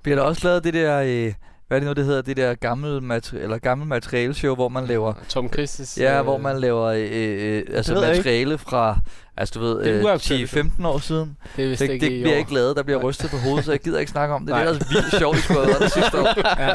[0.03, 1.33] Bliver der også lavet det der, øh,
[1.71, 4.87] hvad er det nu, det hedder, det der gamle, materi- eller gamle materialeshow, hvor man
[4.87, 5.99] laver, Tom Christes...
[5.99, 8.07] ja, hvor man laver øh, øh, altså ikke.
[8.07, 8.99] materiale fra,
[9.37, 10.57] altså du ved, øh, uaktuelt.
[10.57, 11.37] 10-15 år siden.
[11.57, 12.39] Det er vist Det, ikke det bliver år.
[12.39, 14.49] ikke lavet, der bliver rystet på hovedet, så jeg gider ikke snakke om det.
[14.49, 14.73] Det er Nej.
[14.73, 16.27] ellers vildt sjovt, I skulle have været der sidste år.
[16.61, 16.71] Ja.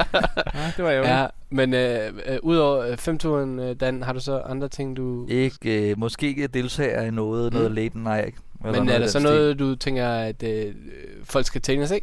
[0.61, 1.03] ja, det var jo.
[1.03, 5.27] Ja, men øh, øh, udover øh, femturen, øh, Dan, har du så andre ting, du...
[5.27, 7.75] Ikke, øh, måske ikke deltager i noget, noget Mm.
[7.75, 8.35] late night.
[8.63, 9.21] Men er der så stil.
[9.23, 10.73] noget, du tænker, at øh,
[11.23, 11.99] folk skal tænke og se?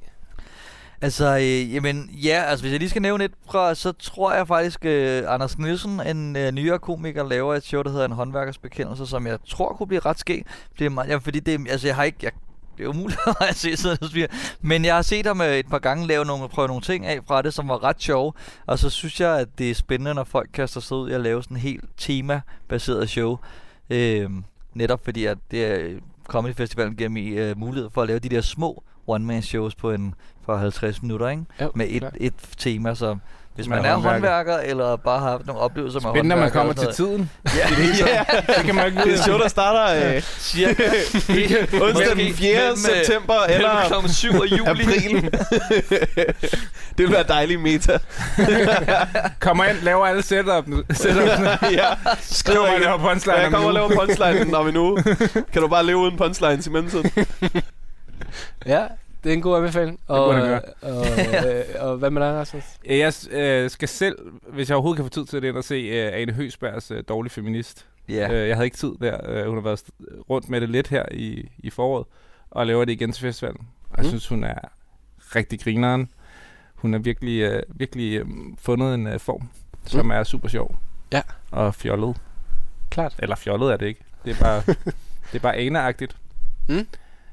[1.02, 4.46] Altså, øh, jamen, ja, altså hvis jeg lige skal nævne et fra, så tror jeg
[4.48, 8.58] faktisk, øh, Anders Nielsen, en øh, nyere komiker, laver et show, der hedder En håndværkers
[8.58, 10.46] bekendelse, som jeg tror kunne blive ret skæg.
[10.78, 12.32] Det er meget, ja, fordi det, altså jeg har ikke, jeg,
[12.78, 14.30] det er umuligt at se sådan noget,
[14.60, 17.20] men jeg har set ham øh, et par gange lave nogle, prøve nogle ting af
[17.26, 18.32] fra det, som var ret sjove,
[18.66, 21.20] og så synes jeg, at det er spændende, når folk kaster sig ud i at
[21.20, 23.38] lave sådan en helt tema-baseret show.
[23.90, 24.30] Øh,
[24.74, 28.28] netop fordi, at det er Comedy Festivalen giver mig øh, mulighed for at lave de
[28.28, 30.14] der små one-man-shows på en
[30.46, 31.42] for 50 minutter, ikke?
[31.60, 33.16] Jo, med et, et tema, så
[33.54, 34.12] hvis Man man, er er håndværker.
[34.14, 37.30] håndværker, eller bare har haft nogle oplevelser med Spændende, at man håndværker kommer til tiden.
[37.46, 37.68] Ja,
[38.06, 38.24] Ja,
[38.56, 39.22] Det kan man ikke det er vide.
[39.22, 40.82] show, der starter øh, cirka.
[41.84, 42.54] onsdag den Måske 4.
[42.54, 44.08] mellem, øh, september Eller eller kl.
[44.08, 44.60] 7 af juli.
[44.66, 45.30] april.
[46.98, 47.98] det vil være dejlig meta.
[49.40, 51.58] Kommer ind, laver alle setup, setupsene.
[51.70, 51.88] ja.
[52.20, 53.36] Skriver og laver punchline.
[53.38, 55.02] jeg om kommer og en laver punchline om en uge.
[55.52, 57.10] Kan du bare leve uden punchlines i mellemtiden?
[58.66, 58.86] Ja,
[59.24, 60.00] det er en god anbefaling.
[60.08, 61.06] Og, burde han og, og,
[61.52, 62.64] øh, og hvad med dig, Rasmus?
[62.86, 64.18] Jeg øh, skal selv,
[64.48, 67.04] hvis jeg overhovedet kan få tid til det, ind og se øh, Ane Høgsbergs øh,
[67.08, 67.86] Dårlig Feminist.
[68.08, 68.32] Ja.
[68.32, 69.18] Øh, jeg havde ikke tid der.
[69.30, 69.82] Øh, hun har været
[70.30, 72.06] rundt med det lidt her i, i foråret,
[72.50, 73.60] og laver det igen til festivalen.
[73.90, 74.08] Og jeg Mm.
[74.08, 74.58] synes, hun er
[75.36, 76.08] rigtig grineren.
[76.74, 78.26] Hun har virkelig, øh, virkelig øh,
[78.58, 79.48] fundet en øh, form,
[79.86, 80.10] som Mm.
[80.10, 80.76] er super sjov.
[81.12, 81.22] Ja.
[81.50, 82.16] Og fjollet.
[82.90, 83.14] Klart.
[83.18, 84.00] Eller fjollet er det ikke.
[84.24, 84.62] Det er bare,
[85.32, 86.16] det er bare Ane-agtigt.
[86.68, 86.86] Mm.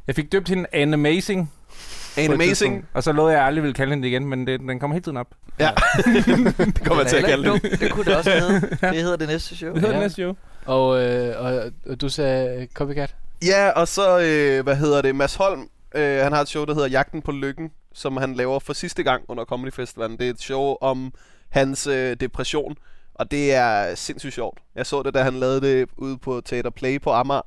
[0.10, 1.50] Jeg fik døbt hende på et Animazing.
[2.58, 4.60] tidspunkt, Og så lovede jeg, at jeg aldrig ville kalde hende det igen, men det,
[4.60, 5.28] den kommer hele tiden op.
[5.60, 5.70] Ja.
[6.58, 7.62] det kommer jeg til at kalde det.
[7.62, 7.80] det.
[7.80, 8.78] Det kunne det også hedde.
[8.94, 9.74] Det hedder det næste show.
[9.74, 10.00] Det hedder Ja.
[10.00, 10.04] ja.
[10.06, 10.34] næste show.
[10.66, 13.16] Og, øh, og, og du sagde Copycat?
[13.46, 16.74] Ja, og så, øh, hvad hedder det, Mads Holm, øh, han har et show, der
[16.74, 20.18] hedder Jagten på Lykken, som han laver for sidste gang under Comedy Festivalen.
[20.18, 21.14] Det er et show om
[21.50, 22.76] hans øh, depression,
[23.14, 24.58] og det er sindssygt sjovt.
[24.76, 27.42] Jeg så det, da han lavede det ude på Teater Play på Amager,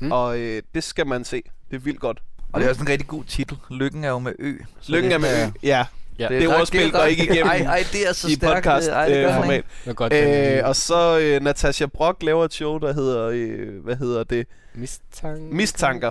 [0.00, 0.12] mm.
[0.12, 1.42] og øh, det skal man se.
[1.72, 2.22] Det er vildt godt.
[2.52, 3.56] Og det er også en rigtig god titel.
[3.70, 4.54] Lykken er jo med ø.
[4.80, 5.50] så Lykken det er med ø.
[5.62, 5.86] Ja,
[6.18, 8.54] Ja, det er ret- ordspil går ikke igennem Ej, ej, det er så i stærkt.
[8.64, 10.58] podcast Ej, det gør øh, det.
[10.58, 14.46] Øh, og så øh, Natasha Brock laver et show, der hedder, øh, hvad hedder det?
[14.74, 15.54] Mistanker.
[15.54, 16.10] Mistanker.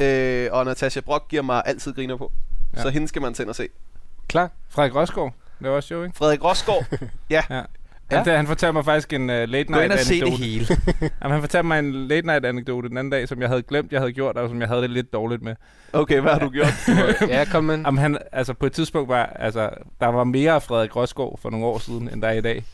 [0.00, 0.06] Ja.
[0.46, 2.32] Øh, og Natasha Brock giver mig altid griner på.
[2.72, 2.78] Ja.
[2.78, 2.82] Ja.
[2.82, 3.68] Så hende skal man tænde og se.
[4.28, 4.50] Klar.
[4.68, 6.16] Frederik Rosgaard laver også show, ikke?
[6.16, 6.84] Frederik Rosgaard.
[8.10, 10.42] Han, han fortalte mig faktisk en uh, late Gå night og se det anekdote.
[10.44, 10.66] hele.
[11.22, 13.92] Jamen, han fortalte mig en late night anekdote den anden dag, som jeg havde glemt,
[13.92, 15.54] jeg havde gjort, og som jeg havde det lidt dårligt med.
[15.92, 16.88] Okay, hvad har du gjort?
[17.28, 17.78] ja, kom med.
[17.78, 21.50] Jamen, han, altså, på et tidspunkt var, altså, der var mere af Frederik Rosgaard for
[21.50, 22.64] nogle år siden, end der er i dag.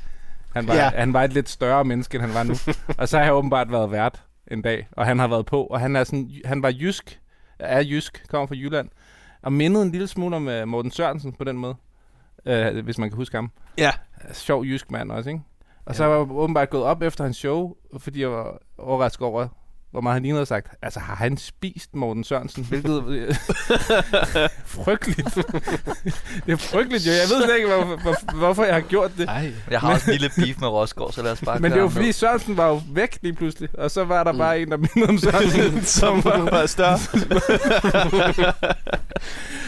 [0.54, 0.84] Han var, Ja.
[0.84, 0.90] ja.
[0.94, 2.54] han var et lidt større menneske, end han var nu.
[2.98, 5.80] og så har jeg åbenbart været vært en dag, og han har været på, og
[5.80, 7.20] han, er sådan, han var jysk,
[7.58, 8.88] er jysk, kommer fra Jylland,
[9.42, 11.74] og mindede en lille smule om uh, Morten Sørensen på den måde,
[12.48, 13.50] uh, hvis man kan huske ham.
[13.78, 13.90] Ja.
[14.32, 15.42] Sjov jysk mand også, ikke?
[15.86, 19.48] Og så var jeg åbenbart gået op efter hans show, fordi jeg var overrasket over,
[19.90, 22.64] hvor meget han lige havde sagt, altså har han spist Morten Sørensen?
[22.64, 23.02] Hvilket
[24.66, 25.34] frygteligt.
[26.46, 27.12] det er frygteligt jo.
[27.12, 29.28] Jeg ved slet ikke, hvor, hvor, hvorfor jeg har gjort det.
[29.28, 29.52] Ej.
[29.70, 31.88] Jeg har også en lille beef med Rosgaard, så lad os bare Men det var
[31.88, 32.12] fordi.
[32.12, 34.38] Sørensen var jo væk lige pludselig, og så var der mm.
[34.38, 36.38] bare en, der mindede om Sørensen, som var...
[36.38, 36.98] var større.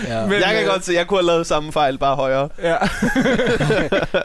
[0.08, 0.26] Ja.
[0.26, 2.48] Men, jeg kan øh, godt se, jeg kunne have lavet samme fejl, bare højere.
[2.62, 2.76] Ja.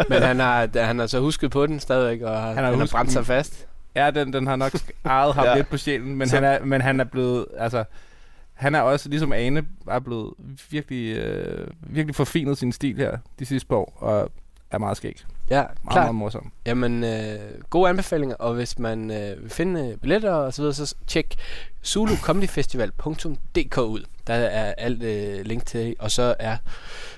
[0.10, 2.88] Men han har, han har så husket på den stadigvæk, og han har han har
[2.92, 3.68] brændt sig fast.
[3.96, 4.72] Ja, den, den har nok
[5.06, 5.56] ejet ham Ja.
[5.56, 7.84] lidt på sjælen, men Så- han, er, men han er blevet, altså,
[8.54, 10.34] han er også, ligesom Ane, er blevet
[10.70, 14.32] virkelig, øh, virkelig forfinet sin stil her de sidste par år, og
[14.72, 15.22] er meget skæg.
[15.50, 15.96] Ja, Meget, klart.
[16.06, 16.52] meget morsom.
[16.66, 17.40] Jamen, øh,
[17.70, 21.36] gode anbefalinger, og hvis man øh, vil finde øh, billetter og så videre, så tjek
[21.84, 24.04] zulucomedyfestival.dk ud.
[24.28, 26.58] Der er alt øh, link til, og så er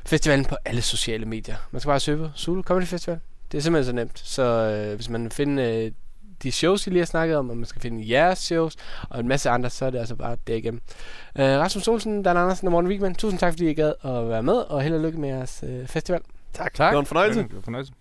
[0.05, 1.55] festivalen på alle sociale medier.
[1.71, 3.19] Man skal bare søge på Zulu Comedy Festival.
[3.51, 4.19] Det er simpelthen så nemt.
[4.19, 5.91] Så øh, hvis man vil finde øh,
[6.43, 8.75] de shows, I lige har snakket om, og man skal finde jeres shows,
[9.09, 10.81] og en masse andre, så er det altså bare det igennem.
[11.37, 14.43] Øh, Rasmus Olsen, Dan Andersen og Morten Wigman, tusind tak, fordi I gad at være
[14.43, 16.21] med, og held og lykke med jeres øh, festival.
[16.53, 16.73] Tak.
[16.73, 16.89] tak.
[16.91, 17.43] Det var en fornøjelse.
[17.43, 17.93] Det var fornøjelse.